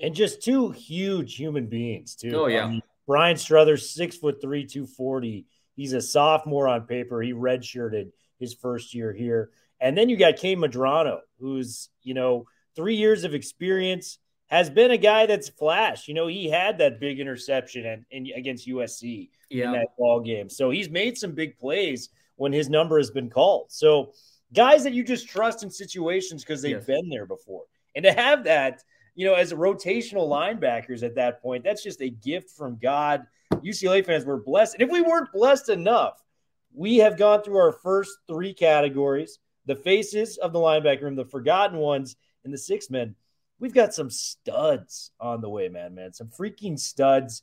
And 0.00 0.14
just 0.14 0.42
two 0.42 0.70
huge 0.70 1.36
human 1.36 1.66
beings, 1.66 2.16
too. 2.16 2.32
Oh, 2.34 2.46
yeah. 2.46 2.78
Bryant-Strothers, 3.06 3.90
six 3.90 4.16
foot 4.16 4.40
three, 4.40 4.66
240. 4.66 5.46
He's 5.76 5.92
a 5.92 6.00
sophomore 6.00 6.66
on 6.68 6.82
paper. 6.82 7.22
He 7.22 7.32
redshirted 7.32 8.10
his 8.38 8.54
first 8.54 8.94
year 8.94 9.12
here. 9.12 9.50
And 9.80 9.96
then 9.96 10.08
you 10.08 10.16
got 10.16 10.36
Kain 10.36 10.58
Medrano, 10.58 11.20
who's, 11.38 11.88
you 12.02 12.14
know, 12.14 12.46
three 12.74 12.96
years 12.96 13.24
of 13.24 13.34
experience, 13.34 14.18
has 14.48 14.68
been 14.68 14.90
a 14.90 14.96
guy 14.98 15.26
that's 15.26 15.48
flashed. 15.48 16.08
You 16.08 16.14
know, 16.14 16.26
he 16.26 16.50
had 16.50 16.78
that 16.78 16.98
big 16.98 17.20
interception 17.20 17.86
and, 17.86 18.04
and 18.10 18.28
against 18.34 18.66
USC 18.66 19.30
Yeah. 19.48 19.66
in 19.66 19.72
that 19.72 19.96
ball 19.96 20.20
game. 20.20 20.48
So 20.48 20.70
he's 20.70 20.90
made 20.90 21.16
some 21.16 21.32
big 21.32 21.56
plays 21.58 22.08
when 22.40 22.54
his 22.54 22.70
number 22.70 22.96
has 22.96 23.10
been 23.10 23.28
called. 23.28 23.66
So 23.68 24.14
guys 24.54 24.82
that 24.84 24.94
you 24.94 25.04
just 25.04 25.28
trust 25.28 25.62
in 25.62 25.68
situations 25.70 26.42
because 26.42 26.62
they've 26.62 26.76
Yes. 26.76 26.86
been 26.86 27.10
there 27.10 27.26
before. 27.26 27.64
And 27.94 28.02
to 28.02 28.12
have 28.12 28.44
that, 28.44 28.82
you 29.14 29.26
know, 29.26 29.34
as 29.34 29.52
a 29.52 29.56
rotational 29.56 30.26
linebackers 30.26 31.02
at 31.02 31.16
that 31.16 31.42
point, 31.42 31.64
that's 31.64 31.82
just 31.82 32.00
a 32.00 32.08
gift 32.08 32.48
from 32.48 32.78
God. 32.80 33.26
UCLA 33.62 34.02
fans 34.02 34.24
were 34.24 34.38
blessed. 34.38 34.72
And 34.72 34.82
if 34.82 34.90
we 34.90 35.02
weren't 35.02 35.30
blessed 35.32 35.68
enough, 35.68 36.24
we 36.72 36.96
have 36.96 37.18
gone 37.18 37.42
through 37.42 37.58
our 37.58 37.72
first 37.72 38.16
three 38.26 38.54
categories 38.54 39.38
the 39.66 39.76
faces 39.76 40.38
of 40.38 40.54
the 40.54 40.58
linebacker 40.58 41.02
room, 41.02 41.16
the 41.16 41.26
forgotten 41.26 41.76
ones, 41.76 42.16
and 42.44 42.54
the 42.54 42.58
six 42.58 42.88
men. 42.88 43.14
We've 43.58 43.74
got 43.74 43.92
some 43.92 44.08
studs 44.08 45.10
on 45.20 45.42
the 45.42 45.50
way, 45.50 45.68
man, 45.68 45.94
man. 45.94 46.14
Some 46.14 46.28
freaking 46.28 46.78
studs. 46.78 47.42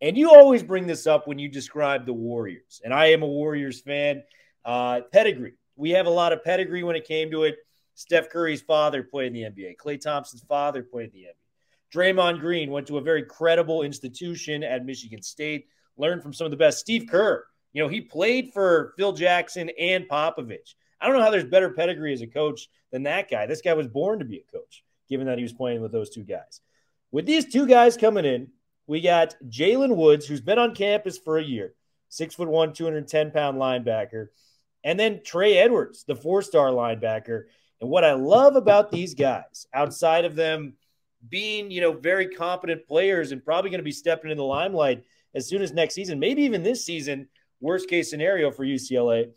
And 0.00 0.16
you 0.16 0.30
always 0.30 0.62
bring 0.62 0.86
this 0.86 1.06
up 1.06 1.26
when 1.26 1.38
you 1.38 1.48
describe 1.48 2.06
the 2.06 2.12
Warriors. 2.12 2.80
And 2.84 2.94
I 2.94 3.06
am 3.06 3.22
a 3.22 3.26
Warriors 3.26 3.80
fan. 3.80 4.22
Uh, 4.64 5.00
pedigree. 5.12 5.54
We 5.76 5.90
have 5.90 6.06
a 6.06 6.10
lot 6.10 6.32
of 6.32 6.44
pedigree 6.44 6.82
when 6.82 6.96
it 6.96 7.06
came 7.06 7.30
to 7.30 7.44
it. 7.44 7.56
Steph 7.94 8.30
Curry's 8.30 8.60
father 8.60 9.02
played 9.02 9.28
in 9.28 9.32
the 9.32 9.42
NBA. 9.42 9.76
Klay 9.76 10.00
Thompson's 10.00 10.42
father 10.42 10.82
played 10.82 11.10
in 11.14 11.20
the 11.20 11.26
NBA. 11.26 11.32
Draymond 11.94 12.40
Green 12.40 12.70
went 12.70 12.86
to 12.88 12.98
a 12.98 13.00
very 13.00 13.22
credible 13.22 13.82
institution 13.82 14.62
at 14.62 14.84
Michigan 14.84 15.22
State, 15.22 15.66
learned 15.96 16.22
from 16.22 16.32
some 16.32 16.44
of 16.44 16.50
the 16.50 16.56
best. 16.56 16.78
Steve 16.78 17.08
Kerr 17.10 17.46
You 17.72 17.82
know, 17.82 17.88
he 17.88 18.00
played 18.00 18.52
for 18.52 18.92
Phil 18.96 19.12
Jackson 19.12 19.70
and 19.78 20.08
Popovich. 20.08 20.74
I 21.00 21.06
don't 21.06 21.16
know 21.16 21.22
how 21.22 21.30
there's 21.30 21.44
better 21.44 21.70
pedigree 21.70 22.12
as 22.12 22.22
a 22.22 22.26
coach 22.26 22.68
than 22.92 23.04
that 23.04 23.30
guy. 23.30 23.46
This 23.46 23.62
guy 23.62 23.72
was 23.72 23.88
born 23.88 24.18
to 24.18 24.24
be 24.24 24.44
a 24.46 24.52
coach, 24.52 24.84
given 25.08 25.26
that 25.26 25.38
he 25.38 25.44
was 25.44 25.52
playing 25.52 25.80
with 25.80 25.92
those 25.92 26.10
two 26.10 26.24
guys. 26.24 26.60
With 27.10 27.24
these 27.24 27.50
two 27.50 27.66
guys 27.66 27.96
coming 27.96 28.24
in, 28.24 28.48
we 28.88 29.02
got 29.02 29.36
Jalen 29.48 29.94
Woods, 29.94 30.26
who's 30.26 30.40
been 30.40 30.58
on 30.58 30.74
campus 30.74 31.18
for 31.18 31.38
a 31.38 31.44
year, 31.44 31.74
six 32.08 32.34
foot 32.34 32.48
one, 32.48 32.72
210 32.72 33.30
pound 33.30 33.58
linebacker, 33.58 34.28
and 34.82 34.98
then 34.98 35.20
Trey 35.22 35.58
Edwards, 35.58 36.04
the 36.04 36.16
four 36.16 36.42
star 36.42 36.70
linebacker. 36.70 37.44
And 37.80 37.90
what 37.90 38.02
I 38.02 38.14
love 38.14 38.56
about 38.56 38.90
these 38.90 39.14
guys, 39.14 39.66
outside 39.72 40.24
of 40.24 40.34
them 40.34 40.72
being, 41.28 41.70
you 41.70 41.80
know, 41.80 41.92
very 41.92 42.28
competent 42.28 42.88
players 42.88 43.30
and 43.30 43.44
probably 43.44 43.70
going 43.70 43.78
to 43.78 43.84
be 43.84 43.92
stepping 43.92 44.30
in 44.30 44.36
the 44.36 44.42
limelight 44.42 45.04
as 45.34 45.46
soon 45.46 45.62
as 45.62 45.72
next 45.72 45.94
season, 45.94 46.18
maybe 46.18 46.42
even 46.42 46.62
this 46.62 46.84
season, 46.84 47.28
worst 47.60 47.88
case 47.88 48.08
scenario 48.08 48.50
for 48.50 48.64
UCLA, 48.64 49.30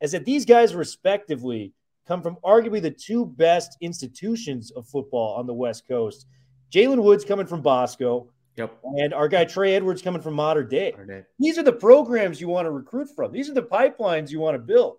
is 0.00 0.12
that 0.12 0.26
these 0.26 0.44
guys 0.44 0.74
respectively 0.74 1.72
come 2.06 2.22
from 2.22 2.36
arguably 2.44 2.82
the 2.82 2.90
two 2.90 3.24
best 3.24 3.76
institutions 3.80 4.70
of 4.72 4.86
football 4.86 5.36
on 5.36 5.46
the 5.46 5.54
West 5.54 5.88
Coast. 5.88 6.26
Jalen 6.70 7.02
Woods 7.02 7.24
coming 7.24 7.46
from 7.46 7.62
Bosco, 7.62 8.30
Yep. 8.56 8.78
and 8.98 9.14
our 9.14 9.28
guy 9.28 9.44
Trey 9.44 9.74
Edwards 9.74 10.02
coming 10.02 10.20
from 10.20 10.34
Mater 10.34 10.62
Dei. 10.62 10.94
These 11.38 11.58
are 11.58 11.62
the 11.62 11.72
programs 11.72 12.40
you 12.40 12.48
want 12.48 12.66
to 12.66 12.70
recruit 12.70 13.08
from. 13.16 13.32
These 13.32 13.48
are 13.48 13.54
the 13.54 13.62
pipelines 13.62 14.30
you 14.30 14.40
want 14.40 14.54
to 14.56 14.58
build. 14.58 14.98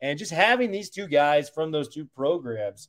And 0.00 0.18
just 0.18 0.32
having 0.32 0.70
these 0.70 0.90
two 0.90 1.06
guys 1.06 1.50
from 1.50 1.70
those 1.70 1.88
two 1.88 2.06
programs 2.06 2.88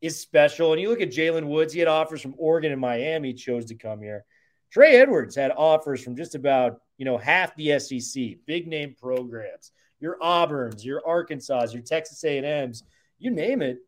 is 0.00 0.20
special. 0.20 0.72
And 0.72 0.80
you 0.80 0.88
look 0.88 1.00
at 1.00 1.10
Jalen 1.10 1.46
Woods, 1.46 1.72
he 1.72 1.78
had 1.78 1.88
offers 1.88 2.20
from 2.20 2.34
Oregon 2.38 2.72
and 2.72 2.80
Miami, 2.80 3.32
chose 3.32 3.64
to 3.66 3.74
come 3.74 4.00
here. 4.00 4.24
Trey 4.70 4.96
Edwards 4.96 5.34
had 5.34 5.50
offers 5.56 6.02
from 6.04 6.16
just 6.16 6.34
about, 6.34 6.80
you 6.98 7.04
know, 7.04 7.16
half 7.16 7.56
the 7.56 7.78
SEC, 7.78 8.36
big 8.46 8.66
name 8.66 8.94
programs. 9.00 9.72
Your 10.00 10.18
Auburns, 10.20 10.84
your 10.84 11.04
Arkansas, 11.06 11.68
your 11.72 11.82
Texas 11.82 12.22
A&Ms, 12.22 12.84
you 13.18 13.30
name 13.30 13.62
it. 13.62 13.78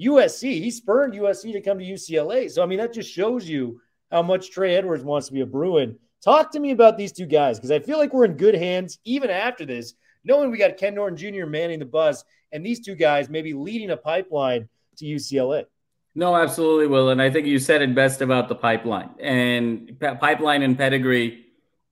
USC, 0.00 0.62
he 0.62 0.70
spurned 0.70 1.14
USC 1.14 1.52
to 1.52 1.60
come 1.60 1.78
to 1.78 1.84
UCLA. 1.84 2.48
So 2.50 2.62
I 2.62 2.66
mean 2.66 2.78
that 2.78 2.94
just 2.94 3.12
shows 3.12 3.48
you 3.48 3.80
how 4.10 4.22
much 4.22 4.50
Trey 4.50 4.76
Edwards 4.76 5.04
wants 5.04 5.28
to 5.28 5.32
be 5.32 5.40
a 5.40 5.46
Bruin. 5.46 5.96
Talk 6.22 6.50
to 6.52 6.60
me 6.60 6.72
about 6.72 6.98
these 6.98 7.12
two 7.12 7.26
guys 7.26 7.58
because 7.58 7.70
I 7.70 7.78
feel 7.78 7.98
like 7.98 8.12
we're 8.12 8.24
in 8.24 8.36
good 8.36 8.54
hands 8.54 8.98
even 9.04 9.30
after 9.30 9.64
this, 9.64 9.94
knowing 10.24 10.50
we 10.50 10.58
got 10.58 10.76
Ken 10.76 10.94
Norton 10.94 11.16
Jr. 11.16 11.46
manning 11.46 11.78
the 11.78 11.84
bus 11.84 12.24
and 12.52 12.64
these 12.64 12.80
two 12.80 12.94
guys 12.94 13.28
maybe 13.28 13.52
leading 13.52 13.90
a 13.90 13.96
pipeline 13.96 14.68
to 14.96 15.04
UCLA. 15.04 15.64
No, 16.14 16.34
absolutely, 16.34 16.88
Will. 16.88 17.10
And 17.10 17.22
I 17.22 17.30
think 17.30 17.46
you 17.46 17.58
said 17.58 17.82
it 17.82 17.94
best 17.94 18.22
about 18.22 18.48
the 18.48 18.54
pipeline 18.54 19.10
and 19.20 19.96
p- 20.00 20.14
pipeline 20.20 20.62
and 20.62 20.76
pedigree. 20.76 21.44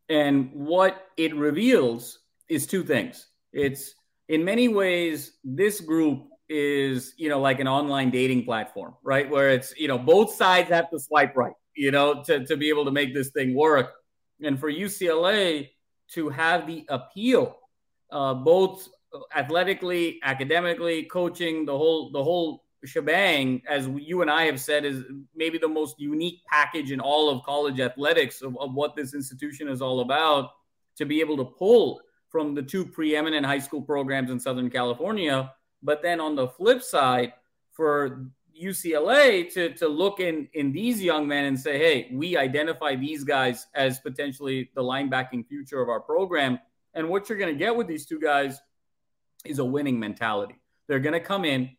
And 0.09 0.51
what 0.53 1.07
it 1.17 1.35
reveals 1.37 2.21
is 2.49 2.67
two 2.67 2.83
things. 2.83 3.29
It's 3.53 3.95
in 4.29 4.45
many 4.45 4.69
ways, 4.69 5.33
this 5.45 5.81
group 5.81 6.29
is, 6.49 7.15
you 7.17 7.29
know, 7.29 7.41
like 7.41 7.61
an 7.61 7.69
online 7.69 8.11
dating 8.11 8.45
platform, 8.45 8.95
right? 9.03 9.29
Where 9.31 9.51
it's, 9.51 9.77
you 9.77 9.89
know, 9.89 9.99
both 9.99 10.35
sides 10.35 10.71
have 10.71 10.91
to 10.91 10.99
swipe 10.99 11.37
right, 11.37 11.55
you 11.77 11.91
know, 11.91 12.23
to, 12.25 12.45
to 12.47 12.57
be 12.57 12.69
able 12.69 12.85
to 12.85 12.91
make 12.91 13.15
this 13.15 13.31
thing 13.31 13.55
work. 13.55 13.95
And 14.43 14.59
for 14.59 14.71
UCLA 14.71 15.71
to 16.13 16.29
have 16.29 16.67
the 16.67 16.85
appeal, 16.89 17.57
uh, 18.11 18.35
both 18.35 18.89
athletically, 19.35 20.19
academically, 20.23 21.05
coaching, 21.05 21.65
the 21.65 21.77
whole, 21.77 22.11
the 22.11 22.23
whole 22.23 22.65
shebang, 22.85 23.63
as 23.69 23.89
you 23.89 24.23
and 24.23 24.31
I 24.31 24.45
have 24.45 24.61
said, 24.61 24.85
is 24.85 25.05
maybe 25.35 25.59
the 25.59 25.69
most 25.69 25.99
unique 25.99 26.43
package 26.49 26.93
in 26.93 27.01
all 27.01 27.31
of 27.31 27.43
college 27.45 27.81
athletics 27.81 28.43
of, 28.43 28.57
of 28.59 28.75
what 28.75 28.97
this 28.97 29.15
institution 29.15 29.69
is 29.69 29.83
all 29.83 30.01
about. 30.01 30.51
To 30.97 31.05
be 31.05 31.21
able 31.21 31.37
to 31.37 31.45
pull 31.45 32.01
from 32.31 32.55
the 32.55 32.63
two 32.63 32.85
preeminent 32.87 33.45
high 33.45 33.59
school 33.59 33.83
programs 33.83 34.31
in 34.31 34.41
Southern 34.41 34.71
California, 34.71 35.53
but 35.83 36.03
then 36.03 36.21
on 36.21 36.35
the 36.35 36.49
flip 36.49 36.83
side, 36.83 37.35
for 37.73 38.31
UCLA 38.63 39.53
to, 39.53 39.73
to 39.75 39.89
look 39.89 40.21
in, 40.21 40.49
in 40.55 40.73
these 40.73 41.03
young 41.03 41.27
men 41.27 41.45
and 41.45 41.59
say, 41.59 41.79
hey, 41.79 42.09
we 42.13 42.37
identify 42.37 42.97
these 42.97 43.25
guys 43.25 43.67
as 43.75 43.99
potentially 44.01 44.71
the 44.75 44.83
linebacking 44.83 45.47
future 45.47 45.81
of 45.81 45.89
our 45.89 46.01
program. 46.01 46.59
And 46.95 47.09
what 47.09 47.29
you're 47.29 47.39
going 47.39 47.53
to 47.53 47.59
get 47.59 47.75
with 47.77 47.87
these 47.87 48.07
two 48.07 48.21
guys 48.21 48.61
is 49.45 49.59
a 49.59 49.65
winning 49.65 50.01
mentality. 50.01 50.57
They're 50.87 51.01
going 51.01 51.13
to 51.13 51.21
come 51.21 51.45
in, 51.45 51.71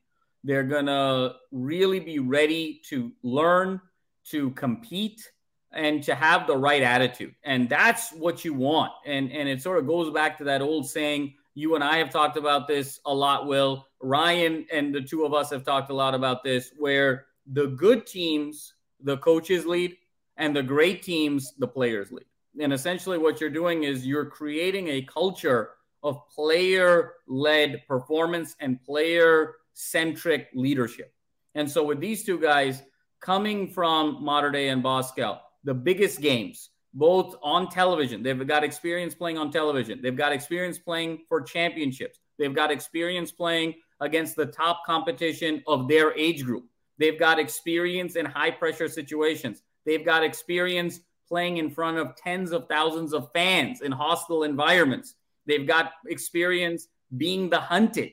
they're 0.44 0.64
going 0.64 0.86
to 0.86 1.36
really 1.52 2.00
be 2.00 2.20
ready 2.20 2.82
to 2.90 3.12
learn, 3.24 3.82
to 4.26 4.52
compete, 4.52 5.32
and 5.72 6.04
to 6.04 6.16
have 6.16 6.48
the 6.48 6.58
right 6.58 6.82
attitude. 6.82 7.36
And 7.44 7.70
that's 7.70 8.12
what 8.12 8.46
you 8.46 8.54
want. 8.54 8.92
And, 9.06 9.32
and 9.32 9.50
it 9.50 9.62
sort 9.62 9.78
of 9.78 9.88
goes 9.88 10.12
back 10.12 10.38
to 10.40 10.46
that 10.46 10.62
old 10.62 10.88
saying, 10.90 11.34
you 11.58 11.74
and 11.74 11.84
I 11.84 11.98
have 11.98 12.12
talked 12.12 12.38
about 12.38 12.68
this 12.68 13.00
a 13.08 13.14
lot, 13.14 13.48
Will. 13.48 13.88
Ryan 14.00 14.68
and 14.72 14.94
the 14.94 15.02
two 15.02 15.26
of 15.26 15.34
us 15.34 15.50
have 15.50 15.64
talked 15.64 15.90
a 15.90 15.94
lot 15.94 16.14
about 16.14 16.44
this, 16.44 16.72
where 16.78 17.26
the 17.48 17.68
good 17.70 18.06
teams, 18.06 18.76
the 19.02 19.18
coaches 19.18 19.66
lead, 19.66 19.98
and 20.38 20.56
the 20.56 20.62
great 20.62 21.02
teams, 21.02 21.56
the 21.58 21.68
players 21.68 22.12
lead. 22.12 22.28
And 22.62 22.72
essentially, 22.72 23.18
what 23.18 23.42
you're 23.42 23.50
doing 23.50 23.86
is 23.86 24.06
you're 24.06 24.28
creating 24.28 24.90
a 24.90 25.02
culture 25.02 25.72
of 26.04 26.22
player 26.30 27.14
led 27.28 27.82
performance 27.88 28.56
and 28.60 28.80
player 28.84 29.56
centric 29.74 30.50
leadership. 30.54 31.12
And 31.56 31.70
so, 31.70 31.84
with 31.84 32.00
these 32.00 32.24
two 32.24 32.40
guys 32.40 32.84
coming 33.20 33.68
from 33.68 34.24
Mater 34.24 34.52
Dei 34.52 34.70
and 34.70 34.84
Bosco, 34.84 35.40
the 35.64 35.74
biggest 35.74 36.22
games, 36.22 36.70
both 36.98 37.36
on 37.44 37.70
television, 37.70 38.24
they've 38.24 38.48
got 38.48 38.64
experience 38.64 39.14
playing 39.14 39.38
on 39.38 39.52
television, 39.52 40.00
they've 40.02 40.18
got 40.18 40.32
experience 40.32 40.80
playing 40.80 41.20
for 41.30 41.42
championships, 41.42 42.20
they've 42.40 42.56
got 42.56 42.72
experience 42.72 43.32
playing 43.32 43.76
against 44.02 44.36
the 44.36 44.48
top 44.48 44.82
competition 44.86 45.64
of 45.68 45.88
their 45.88 46.18
age 46.18 46.44
group, 46.44 46.66
they've 46.98 47.20
got 47.20 47.38
experience 47.38 48.16
in 48.16 48.26
high 48.26 48.50
pressure 48.50 48.90
situations, 48.90 49.62
they've 49.86 50.04
got 50.04 50.24
experience 50.24 51.02
playing 51.28 51.58
in 51.58 51.70
front 51.70 51.98
of 51.98 52.16
tens 52.16 52.52
of 52.52 52.68
thousands 52.68 53.14
of 53.14 53.32
fans 53.32 53.82
in 53.82 53.92
hostile 53.92 54.44
environments. 54.44 55.16
They've 55.46 55.68
got 55.68 55.92
experience 56.08 56.88
being 57.16 57.50
the 57.50 57.60
hunted. 57.60 58.12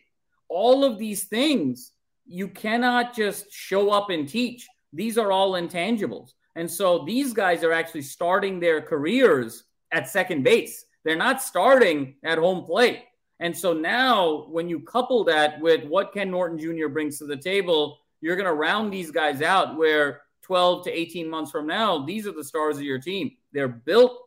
All 0.49 0.85
of 0.85 0.99
these 0.99 1.25
things 1.25 1.93
you 2.27 2.49
cannot 2.49 3.15
just 3.15 3.51
show 3.53 3.91
up 3.91 4.11
and 4.11 4.29
teach. 4.29 4.67
These 4.93 5.19
are 5.19 5.33
all 5.33 5.53
intangibles. 5.53 6.33
And 6.57 6.71
so 6.71 7.05
these 7.05 7.33
guys 7.33 7.65
are 7.65 7.73
actually 7.73 8.03
starting 8.03 8.61
their 8.61 8.81
careers 8.81 9.65
at 9.93 10.09
second 10.09 10.43
base. 10.43 10.85
They're 11.05 11.17
not 11.17 11.43
starting 11.43 12.17
at 12.25 12.39
home 12.39 12.65
plate. 12.65 13.03
And 13.41 13.57
so 13.57 13.73
now, 13.73 14.47
when 14.49 14.69
you 14.69 14.81
couple 14.81 15.25
that 15.25 15.61
with 15.61 15.85
what 15.85 16.15
Ken 16.15 16.31
Norton 16.31 16.59
Jr. 16.59 16.89
brings 16.89 17.19
to 17.19 17.27
the 17.27 17.37
table, 17.37 17.99
you're 18.21 18.37
going 18.37 18.47
to 18.47 18.55
round 18.55 18.93
these 18.93 19.11
guys 19.11 19.43
out 19.43 19.77
where 19.77 20.23
12 20.43 20.85
to 20.85 20.91
18 20.91 21.29
months 21.29 21.51
from 21.51 21.67
now, 21.67 22.05
these 22.05 22.27
are 22.27 22.33
the 22.33 22.45
stars 22.45 22.77
of 22.77 22.85
your 22.85 23.01
team. 23.01 23.33
They're 23.53 23.69
built 23.69 24.19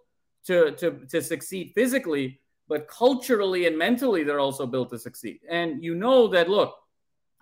to, 0.45 0.71
to, 0.71 0.99
to 1.09 1.21
succeed 1.21 1.71
physically, 1.73 2.39
but 2.67 2.87
culturally 2.87 3.65
and 3.65 3.77
mentally, 3.77 4.23
they're 4.23 4.39
also 4.39 4.67
built 4.67 4.89
to 4.89 4.99
succeed. 4.99 5.39
And 5.49 5.83
you 5.83 5.95
know 5.95 6.27
that, 6.27 6.49
look, 6.49 6.75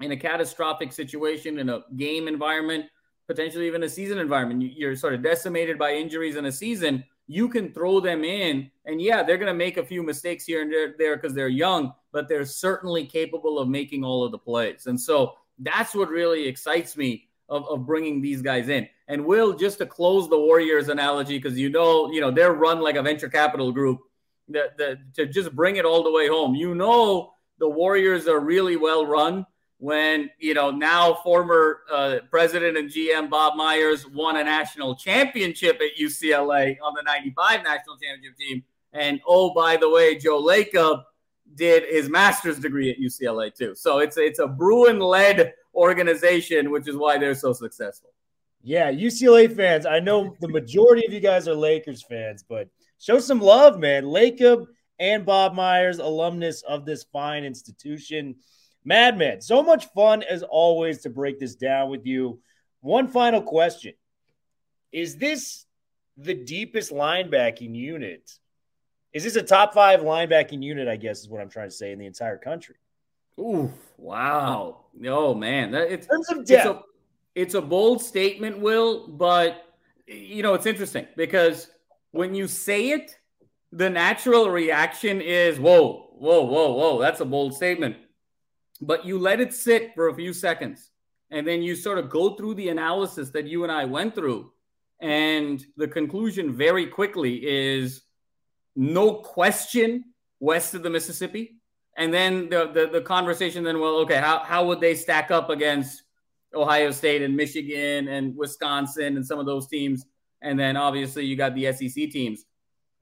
in 0.01 0.11
a 0.11 0.17
catastrophic 0.17 0.93
situation, 0.93 1.59
in 1.59 1.69
a 1.69 1.81
game 1.95 2.27
environment, 2.27 2.85
potentially 3.27 3.67
even 3.67 3.83
a 3.83 3.89
season 3.89 4.17
environment, 4.17 4.73
you're 4.75 4.95
sort 4.95 5.13
of 5.13 5.23
decimated 5.23 5.77
by 5.77 5.93
injuries 5.93 6.35
in 6.35 6.45
a 6.45 6.51
season, 6.51 7.03
you 7.27 7.49
can 7.49 7.73
throw 7.73 7.99
them 7.99 8.23
in. 8.23 8.69
And 8.85 9.01
yeah, 9.01 9.23
they're 9.23 9.37
going 9.37 9.51
to 9.51 9.53
make 9.53 9.77
a 9.77 9.85
few 9.85 10.03
mistakes 10.03 10.45
here 10.45 10.61
and 10.61 10.71
there 10.97 11.15
because 11.15 11.33
they're 11.33 11.47
young, 11.47 11.93
but 12.11 12.29
they're 12.29 12.45
certainly 12.45 13.05
capable 13.05 13.59
of 13.59 13.67
making 13.67 14.03
all 14.03 14.23
of 14.23 14.31
the 14.31 14.37
plays. 14.37 14.87
And 14.87 14.99
so 14.99 15.33
that's 15.59 15.95
what 15.95 16.09
really 16.09 16.47
excites 16.47 16.95
me 16.95 17.27
of, 17.49 17.67
of 17.67 17.85
bringing 17.85 18.21
these 18.21 18.41
guys 18.41 18.69
in. 18.69 18.87
And 19.07 19.25
Will, 19.25 19.53
just 19.53 19.77
to 19.79 19.85
close 19.85 20.29
the 20.29 20.39
Warriors 20.39 20.89
analogy, 20.89 21.37
because 21.37 21.57
you 21.57 21.69
know, 21.69 22.11
you 22.11 22.21
know, 22.21 22.31
they're 22.31 22.53
run 22.53 22.81
like 22.81 22.95
a 22.95 23.03
venture 23.03 23.29
capital 23.29 23.71
group. 23.71 23.99
The, 24.47 24.71
the, 24.77 24.99
to 25.15 25.25
just 25.25 25.55
bring 25.55 25.77
it 25.77 25.85
all 25.85 26.03
the 26.03 26.11
way 26.11 26.27
home, 26.27 26.53
you 26.53 26.75
know, 26.75 27.33
the 27.57 27.69
Warriors 27.69 28.27
are 28.27 28.39
really 28.39 28.77
well 28.77 29.05
run 29.05 29.45
when 29.77 30.29
you 30.39 30.53
know 30.53 30.71
now 30.71 31.15
former 31.15 31.81
uh, 31.91 32.17
president 32.29 32.77
and 32.77 32.89
GM 32.89 33.29
Bob 33.29 33.55
Myers 33.55 34.07
won 34.07 34.37
a 34.37 34.43
national 34.43 34.95
championship 34.95 35.81
at 35.81 35.99
UCLA 35.99 36.77
on 36.81 36.93
the 36.95 37.03
'95 37.03 37.63
national 37.63 37.97
championship 37.97 38.37
team, 38.37 38.63
and 38.93 39.19
oh 39.27 39.53
by 39.53 39.77
the 39.77 39.89
way, 39.89 40.17
Joe 40.17 40.41
Lacob 40.41 41.03
did 41.55 41.83
his 41.83 42.09
master's 42.09 42.59
degree 42.59 42.89
at 42.89 42.97
UCLA 42.97 43.53
too. 43.53 43.75
So 43.75 43.99
it's 43.99 44.17
it's 44.17 44.39
a 44.39 44.47
Bruin 44.47 44.99
led 44.99 45.53
organization, 45.73 46.71
which 46.71 46.87
is 46.87 46.95
why 46.95 47.17
they're 47.17 47.35
so 47.35 47.53
successful. 47.53 48.11
Yeah, 48.63 48.91
UCLA 48.91 49.53
fans. 49.55 49.85
I 49.85 49.99
know 49.99 50.35
the 50.41 50.47
majority 50.47 51.05
of 51.05 51.13
you 51.13 51.19
guys 51.19 51.47
are 51.47 51.53
Lakers 51.53 52.01
fans, 52.01 52.43
but 52.47 52.67
show 52.99 53.19
some 53.19 53.39
love, 53.39 53.77
man. 53.79 54.05
Lacob 54.05 54.65
and 54.99 55.25
Bob 55.25 55.53
Myers, 55.53 55.99
alumnus 55.99 56.63
of 56.63 56.85
this 56.85 57.03
fine 57.03 57.43
institution. 57.43 58.35
Madman, 58.85 59.41
so 59.41 59.63
much 59.63 59.87
fun 59.93 60.23
as 60.23 60.43
always 60.43 61.01
to 61.01 61.09
break 61.09 61.39
this 61.39 61.55
down 61.55 61.89
with 61.89 62.05
you. 62.05 62.39
One 62.81 63.07
final 63.07 63.41
question 63.41 63.93
Is 64.91 65.17
this 65.17 65.65
the 66.17 66.35
deepest 66.35 66.91
linebacking 66.91 67.75
unit 67.75 68.31
Is 69.11 69.23
this 69.23 69.35
a 69.35 69.43
top 69.43 69.73
five 69.73 70.01
linebacking 70.01 70.63
unit? 70.63 70.87
I 70.87 70.95
guess 70.95 71.21
is 71.21 71.29
what 71.29 71.41
I'm 71.41 71.49
trying 71.49 71.69
to 71.69 71.75
say 71.75 71.91
in 71.91 71.99
the 71.99 72.05
entire 72.05 72.37
country. 72.37 72.75
Ooh, 73.39 73.73
wow. 73.97 74.85
Oh 75.05 75.33
man, 75.33 75.71
that, 75.71 75.91
it's, 75.91 76.05
In 76.05 76.11
terms 76.11 76.29
of 76.29 76.37
it's 76.41 76.51
a, 76.51 76.81
it's 77.33 77.53
a 77.55 77.61
bold 77.61 78.01
statement, 78.01 78.59
Will, 78.59 79.07
but 79.07 79.65
you 80.07 80.43
know, 80.43 80.53
it's 80.53 80.67
interesting 80.67 81.07
because 81.17 81.69
when 82.11 82.35
you 82.35 82.47
say 82.47 82.91
it, 82.91 83.17
the 83.71 83.89
natural 83.89 84.49
reaction 84.49 85.19
is, 85.19 85.59
whoa, 85.59 86.11
whoa, 86.13 86.43
whoa, 86.43 86.73
whoa, 86.73 87.01
that's 87.01 87.19
a 87.19 87.25
bold 87.25 87.53
statement. 87.53 87.97
But 88.81 89.05
you 89.05 89.17
let 89.19 89.39
it 89.39 89.53
sit 89.53 89.93
for 89.95 90.09
a 90.09 90.15
few 90.15 90.33
seconds 90.33 90.91
and 91.31 91.47
then 91.47 91.61
you 91.61 91.75
sort 91.75 91.97
of 91.97 92.09
go 92.09 92.35
through 92.35 92.55
the 92.55 92.69
analysis 92.69 93.29
that 93.31 93.47
you 93.47 93.63
and 93.63 93.71
I 93.71 93.85
went 93.85 94.15
through. 94.15 94.51
And 95.01 95.63
the 95.77 95.87
conclusion 95.87 96.55
very 96.55 96.85
quickly 96.85 97.45
is 97.45 98.03
no 98.75 99.13
question 99.13 100.05
west 100.39 100.73
of 100.73 100.83
the 100.83 100.89
Mississippi. 100.89 101.55
And 101.97 102.13
then 102.13 102.49
the, 102.49 102.67
the, 102.67 102.89
the 102.91 103.01
conversation 103.01 103.63
then, 103.63 103.79
well, 103.79 103.95
okay, 103.99 104.17
how, 104.17 104.39
how 104.39 104.65
would 104.65 104.81
they 104.81 104.95
stack 104.95 105.31
up 105.31 105.49
against 105.49 106.03
Ohio 106.53 106.91
State 106.91 107.21
and 107.21 107.35
Michigan 107.35 108.07
and 108.09 108.35
Wisconsin 108.35 109.15
and 109.15 109.25
some 109.25 109.39
of 109.39 109.45
those 109.45 109.67
teams? 109.67 110.05
And 110.41 110.59
then 110.59 110.77
obviously 110.77 111.25
you 111.25 111.35
got 111.35 111.55
the 111.55 111.71
SEC 111.71 112.11
teams. 112.11 112.45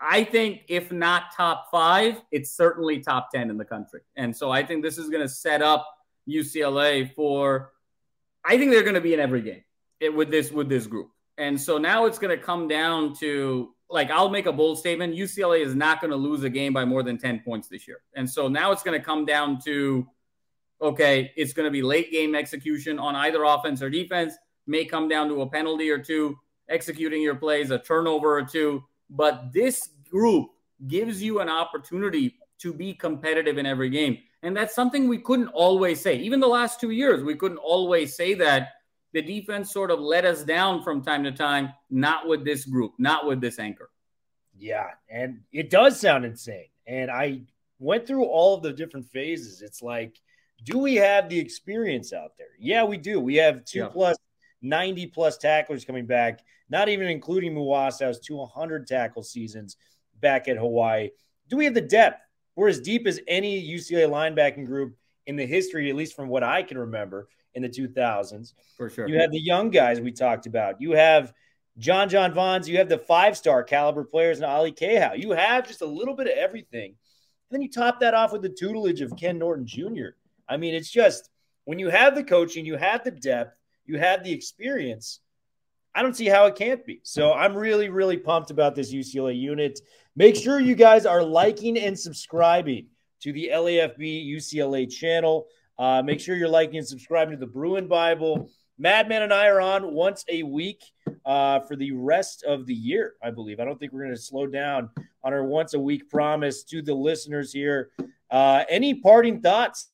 I 0.05 0.25
think 0.25 0.63
if 0.67 0.91
not 0.91 1.33
top 1.35 1.71
five, 1.71 2.21
it's 2.31 2.51
certainly 2.51 2.99
top 2.99 3.31
10 3.31 3.49
in 3.49 3.57
the 3.57 3.65
country. 3.65 4.01
And 4.17 4.35
so 4.35 4.51
I 4.51 4.63
think 4.63 4.83
this 4.83 4.97
is 4.97 5.09
going 5.09 5.21
to 5.21 5.29
set 5.29 5.61
up 5.61 5.87
UCLA 6.27 7.13
for, 7.13 7.71
I 8.43 8.57
think 8.57 8.71
they're 8.71 8.83
going 8.83 8.95
to 8.95 9.01
be 9.01 9.13
in 9.13 9.19
every 9.21 9.41
game 9.41 9.63
it, 10.01 10.13
with 10.13 10.29
this, 10.29 10.51
with 10.51 10.67
this 10.67 10.87
group. 10.87 11.09
And 11.37 11.59
so 11.59 11.77
now 11.77 12.05
it's 12.05 12.19
going 12.19 12.37
to 12.37 12.43
come 12.43 12.67
down 12.67 13.15
to 13.17 13.69
like, 13.89 14.11
I'll 14.11 14.29
make 14.29 14.45
a 14.45 14.51
bold 14.51 14.77
statement. 14.77 15.15
UCLA 15.15 15.65
is 15.65 15.73
not 15.73 16.01
going 16.01 16.11
to 16.11 16.17
lose 16.17 16.43
a 16.43 16.49
game 16.49 16.73
by 16.73 16.83
more 16.83 17.01
than 17.01 17.17
10 17.17 17.39
points 17.45 17.69
this 17.69 17.87
year. 17.87 18.01
And 18.15 18.29
so 18.29 18.47
now 18.47 18.71
it's 18.71 18.83
going 18.83 18.99
to 18.99 19.05
come 19.05 19.23
down 19.25 19.59
to, 19.65 20.05
okay, 20.81 21.31
it's 21.37 21.53
going 21.53 21.65
to 21.65 21.71
be 21.71 21.81
late 21.81 22.11
game 22.11 22.35
execution 22.35 22.99
on 22.99 23.15
either 23.15 23.43
offense 23.43 23.81
or 23.81 23.89
defense, 23.89 24.33
may 24.67 24.83
come 24.83 25.07
down 25.07 25.29
to 25.29 25.41
a 25.41 25.49
penalty 25.49 25.89
or 25.89 25.97
two, 25.97 26.37
executing 26.69 27.21
your 27.21 27.35
plays, 27.35 27.71
a 27.71 27.79
turnover 27.79 28.37
or 28.37 28.43
two. 28.43 28.83
But 29.15 29.53
this 29.53 29.89
group 30.09 30.49
gives 30.87 31.21
you 31.21 31.39
an 31.39 31.49
opportunity 31.49 32.35
to 32.59 32.73
be 32.73 32.93
competitive 32.93 33.57
in 33.57 33.65
every 33.65 33.89
game. 33.89 34.17
And 34.41 34.57
that's 34.57 34.75
something 34.75 35.07
we 35.07 35.19
couldn't 35.19 35.47
always 35.49 36.01
say. 36.01 36.17
Even 36.17 36.39
the 36.39 36.47
last 36.47 36.81
two 36.81 36.89
years, 36.91 37.23
we 37.23 37.35
couldn't 37.35 37.57
always 37.59 38.15
say 38.15 38.33
that. 38.35 38.69
The 39.13 39.21
defense 39.21 39.71
sort 39.71 39.91
of 39.91 39.99
let 39.99 40.25
us 40.25 40.43
down 40.43 40.81
from 40.81 41.03
time 41.03 41.23
to 41.23 41.31
time, 41.31 41.71
not 41.91 42.27
with 42.27 42.43
this 42.43 42.65
group, 42.65 42.93
not 42.97 43.27
with 43.27 43.39
this 43.39 43.59
anchor. 43.59 43.91
Yeah, 44.57 44.87
and 45.07 45.41
it 45.51 45.69
does 45.69 45.99
sound 45.99 46.25
insane. 46.25 46.69
And 46.87 47.11
I 47.11 47.43
went 47.77 48.07
through 48.07 48.25
all 48.25 48.55
of 48.55 48.63
the 48.63 48.73
different 48.73 49.05
phases. 49.05 49.61
It's 49.61 49.83
like, 49.83 50.19
do 50.63 50.79
we 50.79 50.95
have 50.95 51.29
the 51.29 51.37
experience 51.37 52.11
out 52.11 52.31
there? 52.39 52.47
Yeah, 52.59 52.83
we 52.85 52.97
do. 52.97 53.19
We 53.19 53.35
have 53.35 53.65
two 53.65 53.79
Yeah. 53.79 53.89
plus 53.89 54.17
90 54.63 55.07
plus 55.07 55.37
tacklers 55.37 55.85
coming 55.85 56.05
back, 56.05 56.43
not 56.69 56.89
even 56.89 57.07
including 57.07 57.53
Muasau's 57.53 58.19
200 58.19 58.87
tackle 58.87 59.21
seasons 59.23 59.77
back 60.19 60.47
at 60.47 60.57
Hawaii. 60.57 61.09
Do 61.49 61.57
we 61.57 61.65
have 61.65 61.73
the 61.73 61.81
depth? 61.81 62.21
We're 62.55 62.69
as 62.69 62.79
deep 62.79 63.05
as 63.05 63.19
any 63.27 63.61
UCLA 63.67 64.09
linebacking 64.09 64.65
group 64.65 64.95
in 65.27 65.35
the 65.35 65.45
history, 65.45 65.89
at 65.89 65.95
least 65.95 66.15
from 66.15 66.29
what 66.29 66.43
I 66.43 66.63
can 66.63 66.77
remember 66.77 67.27
in 67.53 67.61
the 67.61 67.69
2000s. 67.69 68.53
For 68.77 68.89
sure. 68.89 69.07
You 69.07 69.19
have 69.19 69.31
the 69.31 69.39
young 69.39 69.69
guys 69.69 69.99
we 69.99 70.11
talked 70.11 70.45
about. 70.45 70.81
You 70.81 70.91
have 70.91 71.33
John 71.77 72.09
John 72.09 72.33
Vaughns. 72.33 72.67
You 72.67 72.77
have 72.77 72.89
the 72.89 72.97
five 72.97 73.37
star 73.37 73.63
caliber 73.63 74.03
players 74.03 74.39
in 74.39 74.45
Ale 74.45 74.71
Kaho. 74.71 75.19
You 75.19 75.31
have 75.31 75.67
just 75.67 75.81
a 75.81 75.85
little 75.85 76.15
bit 76.15 76.27
of 76.27 76.33
everything. 76.33 76.91
And 76.91 76.95
then 77.51 77.61
you 77.61 77.69
top 77.69 77.99
that 77.99 78.13
off 78.13 78.31
with 78.31 78.41
the 78.41 78.49
tutelage 78.49 79.01
of 79.01 79.15
Ken 79.17 79.37
Norton 79.37 79.65
Jr. 79.65 80.15
I 80.47 80.57
mean, 80.57 80.73
it's 80.73 80.91
just 80.91 81.29
when 81.65 81.79
you 81.79 81.89
have 81.89 82.15
the 82.15 82.23
coaching, 82.23 82.65
you 82.65 82.77
have 82.77 83.03
the 83.03 83.11
depth, 83.11 83.55
you 83.85 83.97
have 83.97 84.23
the 84.23 84.31
experience. 84.31 85.19
I 85.95 86.01
don't 86.01 86.15
see 86.15 86.25
how 86.25 86.45
it 86.47 86.55
can't 86.55 86.85
be. 86.85 87.01
So 87.03 87.33
I'm 87.33 87.55
really, 87.55 87.89
really 87.89 88.17
pumped 88.17 88.49
about 88.49 88.75
this 88.75 88.93
UCLA 88.93 89.39
unit. 89.39 89.79
Make 90.15 90.35
sure 90.35 90.59
you 90.59 90.75
guys 90.75 91.05
are 91.05 91.23
liking 91.23 91.77
and 91.77 91.97
subscribing 91.97 92.87
to 93.21 93.31
the 93.31 93.51
LAFB 93.53 94.27
UCLA 94.27 94.91
channel. 94.91 95.47
Uh, 95.77 96.01
make 96.03 96.19
sure 96.19 96.35
you're 96.35 96.47
liking 96.47 96.77
and 96.77 96.87
subscribing 96.87 97.33
to 97.33 97.39
the 97.39 97.51
Bruin 97.51 97.87
Bible. 97.87 98.49
Madman 98.77 99.21
and 99.21 99.33
I 99.33 99.47
are 99.47 99.61
on 99.61 99.93
once 99.93 100.25
a 100.29 100.43
week 100.43 100.83
uh, 101.25 101.59
for 101.61 101.75
the 101.75 101.91
rest 101.91 102.43
of 102.43 102.65
the 102.65 102.73
year, 102.73 103.13
I 103.23 103.29
believe. 103.29 103.59
I 103.59 103.65
don't 103.65 103.79
think 103.79 103.93
we're 103.93 104.03
going 104.03 104.15
to 104.15 104.21
slow 104.21 104.47
down 104.47 104.89
on 105.23 105.31
our 105.31 105.43
once 105.43 105.73
a 105.73 105.79
week 105.79 106.09
promise 106.09 106.63
to 106.65 106.81
the 106.81 106.93
listeners 106.93 107.53
here. 107.53 107.91
Uh, 108.31 108.65
any 108.67 108.95
parting 108.95 109.41
thoughts? 109.41 109.91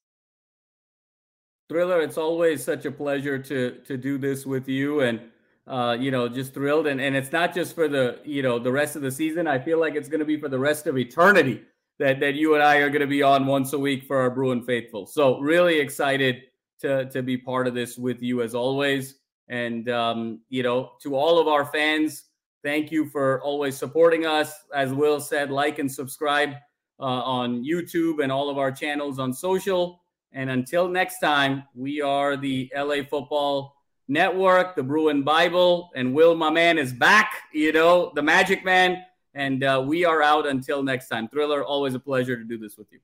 Thriller, 1.70 2.02
it's 2.02 2.18
always 2.18 2.64
such 2.64 2.86
a 2.86 2.92
pleasure 2.92 3.38
to 3.38 3.80
to 3.86 3.96
do 3.96 4.18
this 4.18 4.46
with 4.46 4.68
you 4.68 5.02
and 5.02 5.22
uh, 5.68 5.96
you 6.00 6.10
know, 6.10 6.28
just 6.28 6.54
thrilled 6.54 6.88
and 6.88 7.00
and 7.00 7.16
it's 7.16 7.32
not 7.32 7.54
just 7.54 7.76
for 7.76 7.88
the, 7.88 8.20
you 8.26 8.42
know, 8.42 8.58
the 8.58 8.72
rest 8.72 8.96
of 8.96 9.04
the 9.04 9.12
season. 9.12 9.48
I 9.48 9.60
feel 9.60 9.80
like 9.80 9.94
it's 9.96 10.10
going 10.10 10.20
to 10.20 10.26
be 10.26 10.40
for 10.40 10.50
the 10.50 10.58
rest 10.58 10.88
of 10.88 10.98
eternity 10.98 11.62
that 12.00 12.20
that 12.22 12.34
you 12.34 12.56
and 12.56 12.64
I 12.64 12.78
are 12.78 12.90
going 12.90 13.02
to 13.02 13.08
be 13.08 13.22
on 13.22 13.46
once 13.46 13.74
a 13.74 13.80
week 13.80 14.04
for 14.04 14.18
our 14.18 14.32
Bruin 14.32 14.64
faithful. 14.64 15.06
So, 15.06 15.40
really 15.40 15.80
excited 15.80 16.42
to 16.82 17.06
to 17.12 17.22
be 17.22 17.38
part 17.38 17.68
of 17.68 17.76
this 17.76 17.98
with 17.98 18.22
you 18.24 18.42
as 18.42 18.56
always. 18.56 19.20
And 19.48 19.90
um, 19.90 20.42
you 20.50 20.64
know, 20.64 20.94
to 21.04 21.16
all 21.16 21.40
of 21.40 21.48
our 21.48 21.66
fans, 21.66 22.26
thank 22.64 22.92
you 22.92 23.06
for 23.06 23.40
always 23.44 23.78
supporting 23.78 24.26
us. 24.26 24.52
As 24.74 24.92
Will 24.92 25.20
said, 25.20 25.52
like 25.52 25.78
and 25.78 25.92
subscribe 25.92 26.54
uh, 27.00 27.04
on 27.04 27.64
YouTube 27.64 28.24
and 28.24 28.32
all 28.32 28.50
of 28.50 28.58
our 28.58 28.72
channels 28.72 29.20
on 29.20 29.34
social. 29.34 29.99
And 30.32 30.50
until 30.50 30.88
next 30.88 31.20
time, 31.20 31.64
we 31.74 32.02
are 32.02 32.38
the 32.38 32.72
LA 32.76 33.04
Football 33.10 33.76
Network, 34.08 34.76
the 34.76 34.84
Bruin 34.84 35.24
Bible, 35.24 35.92
and 35.96 36.14
Will, 36.14 36.36
my 36.36 36.50
man, 36.50 36.78
is 36.78 36.94
back. 36.94 37.34
You 37.54 37.72
know, 37.72 38.12
the 38.16 38.22
Magic 38.22 38.64
Man. 38.64 39.04
And 39.34 39.64
uh, 39.64 39.84
we 39.86 40.06
are 40.06 40.22
out 40.22 40.48
until 40.48 40.84
next 40.84 41.08
time. 41.08 41.28
Thriller, 41.30 41.64
always 41.64 41.94
a 41.94 42.00
pleasure 42.00 42.36
to 42.36 42.44
do 42.44 42.58
this 42.58 42.78
with 42.78 42.92
you. 42.92 43.00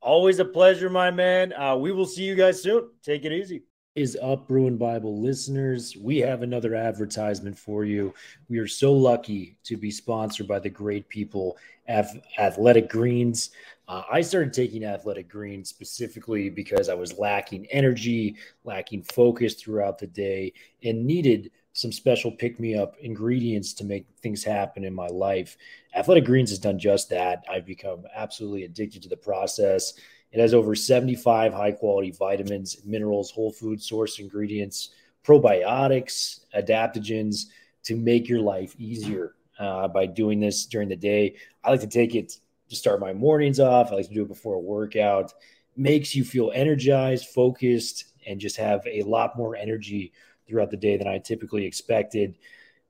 Always 0.00 0.38
a 0.38 0.44
pleasure, 0.44 0.88
my 0.88 1.10
man. 1.10 1.52
Uh, 1.52 1.76
we 1.76 1.92
will 1.92 2.06
see 2.06 2.24
you 2.24 2.34
guys 2.34 2.62
soon. 2.62 2.88
Take 3.02 3.24
it 3.24 3.32
easy. 3.32 3.62
Is 3.98 4.16
up, 4.22 4.46
Bruin 4.46 4.76
Bible 4.76 5.20
listeners. 5.20 5.96
We 5.96 6.18
have 6.18 6.42
another 6.42 6.76
advertisement 6.76 7.58
for 7.58 7.84
you. 7.84 8.14
We 8.48 8.58
are 8.58 8.68
so 8.68 8.92
lucky 8.92 9.56
to 9.64 9.76
be 9.76 9.90
sponsored 9.90 10.46
by 10.46 10.60
the 10.60 10.70
great 10.70 11.08
people 11.08 11.58
at 11.88 12.06
Athletic 12.38 12.88
Greens. 12.88 13.50
Uh, 13.88 14.04
I 14.08 14.20
started 14.20 14.52
taking 14.52 14.84
Athletic 14.84 15.28
Greens 15.28 15.68
specifically 15.68 16.48
because 16.48 16.88
I 16.88 16.94
was 16.94 17.18
lacking 17.18 17.66
energy, 17.72 18.36
lacking 18.62 19.02
focus 19.02 19.54
throughout 19.54 19.98
the 19.98 20.06
day, 20.06 20.52
and 20.84 21.04
needed 21.04 21.50
some 21.72 21.90
special 21.90 22.30
pick 22.30 22.60
me 22.60 22.76
up 22.76 22.96
ingredients 23.00 23.72
to 23.72 23.84
make 23.84 24.06
things 24.22 24.44
happen 24.44 24.84
in 24.84 24.94
my 24.94 25.08
life. 25.08 25.56
Athletic 25.96 26.24
Greens 26.24 26.50
has 26.50 26.60
done 26.60 26.78
just 26.78 27.10
that. 27.10 27.44
I've 27.50 27.66
become 27.66 28.04
absolutely 28.14 28.62
addicted 28.62 29.02
to 29.02 29.08
the 29.08 29.16
process. 29.16 29.94
It 30.32 30.40
has 30.40 30.54
over 30.54 30.74
75 30.74 31.54
high 31.54 31.72
quality 31.72 32.10
vitamins, 32.10 32.78
minerals, 32.84 33.30
whole 33.30 33.50
food 33.50 33.82
source 33.82 34.18
ingredients, 34.18 34.90
probiotics, 35.24 36.40
adaptogens 36.56 37.46
to 37.84 37.96
make 37.96 38.28
your 38.28 38.40
life 38.40 38.74
easier 38.78 39.34
uh, 39.58 39.88
by 39.88 40.06
doing 40.06 40.40
this 40.40 40.66
during 40.66 40.88
the 40.88 40.96
day. 40.96 41.36
I 41.64 41.70
like 41.70 41.80
to 41.80 41.86
take 41.86 42.14
it 42.14 42.38
to 42.68 42.76
start 42.76 43.00
my 43.00 43.12
mornings 43.12 43.60
off. 43.60 43.90
I 43.90 43.96
like 43.96 44.08
to 44.08 44.14
do 44.14 44.22
it 44.22 44.28
before 44.28 44.54
a 44.54 44.60
workout. 44.60 45.32
Makes 45.76 46.14
you 46.14 46.24
feel 46.24 46.52
energized, 46.54 47.26
focused, 47.28 48.12
and 48.26 48.40
just 48.40 48.56
have 48.56 48.86
a 48.86 49.02
lot 49.02 49.36
more 49.36 49.56
energy 49.56 50.12
throughout 50.46 50.70
the 50.70 50.76
day 50.76 50.96
than 50.96 51.06
I 51.06 51.18
typically 51.18 51.64
expected. 51.64 52.36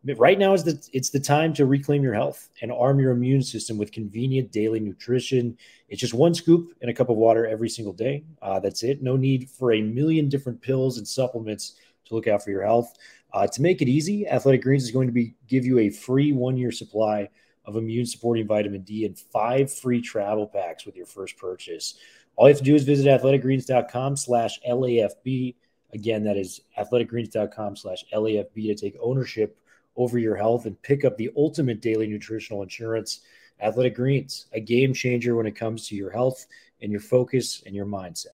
Right 0.04 0.38
now 0.38 0.54
is 0.54 0.62
the 0.62 0.80
it's 0.92 1.10
the 1.10 1.18
time 1.18 1.52
to 1.54 1.66
reclaim 1.66 2.04
your 2.04 2.14
health 2.14 2.50
and 2.62 2.70
arm 2.70 3.00
your 3.00 3.10
immune 3.10 3.42
system 3.42 3.76
with 3.76 3.90
convenient 3.90 4.52
daily 4.52 4.78
nutrition. 4.78 5.58
It's 5.88 6.00
just 6.00 6.14
one 6.14 6.34
scoop 6.34 6.72
and 6.80 6.88
a 6.88 6.94
cup 6.94 7.08
of 7.08 7.16
water 7.16 7.46
every 7.46 7.68
single 7.68 7.92
day. 7.92 8.24
Uh, 8.40 8.60
that's 8.60 8.84
it. 8.84 9.02
No 9.02 9.16
need 9.16 9.50
for 9.50 9.72
a 9.72 9.82
million 9.82 10.28
different 10.28 10.62
pills 10.62 10.98
and 10.98 11.06
supplements 11.06 11.74
to 12.06 12.14
look 12.14 12.28
out 12.28 12.44
for 12.44 12.50
your 12.50 12.64
health. 12.64 12.96
Uh, 13.32 13.48
to 13.48 13.60
make 13.60 13.82
it 13.82 13.88
easy, 13.88 14.26
Athletic 14.28 14.62
Greens 14.62 14.84
is 14.84 14.92
going 14.92 15.08
to 15.08 15.12
be 15.12 15.34
give 15.48 15.64
you 15.64 15.80
a 15.80 15.90
free 15.90 16.32
one 16.32 16.56
year 16.56 16.70
supply 16.70 17.28
of 17.64 17.74
immune 17.74 18.06
supporting 18.06 18.46
vitamin 18.46 18.82
D 18.82 19.04
and 19.04 19.18
five 19.18 19.70
free 19.72 20.00
travel 20.00 20.46
packs 20.46 20.86
with 20.86 20.94
your 20.94 21.06
first 21.06 21.36
purchase. 21.36 21.98
All 22.36 22.46
you 22.46 22.54
have 22.54 22.58
to 22.58 22.64
do 22.64 22.76
is 22.76 22.84
visit 22.84 23.06
athleticgreens.com 23.06 24.16
slash 24.16 24.60
LAFB. 24.66 25.56
Again, 25.92 26.22
that 26.22 26.36
is 26.36 26.60
athleticgreens.com 26.78 27.74
slash 27.74 28.04
LAFB 28.14 28.54
to 28.54 28.74
take 28.76 28.96
ownership 29.02 29.58
over 29.98 30.18
your 30.18 30.36
health 30.36 30.64
and 30.64 30.80
pick 30.80 31.04
up 31.04 31.16
the 31.18 31.30
ultimate 31.36 31.82
daily 31.82 32.06
nutritional 32.06 32.62
insurance. 32.62 33.20
Athletic 33.60 33.96
Greens, 33.96 34.46
a 34.52 34.60
game 34.60 34.94
changer 34.94 35.34
when 35.34 35.46
it 35.46 35.56
comes 35.56 35.88
to 35.88 35.96
your 35.96 36.10
health 36.10 36.46
and 36.80 36.92
your 36.92 37.00
focus 37.00 37.62
and 37.66 37.74
your 37.74 37.86
mindset. 37.86 38.26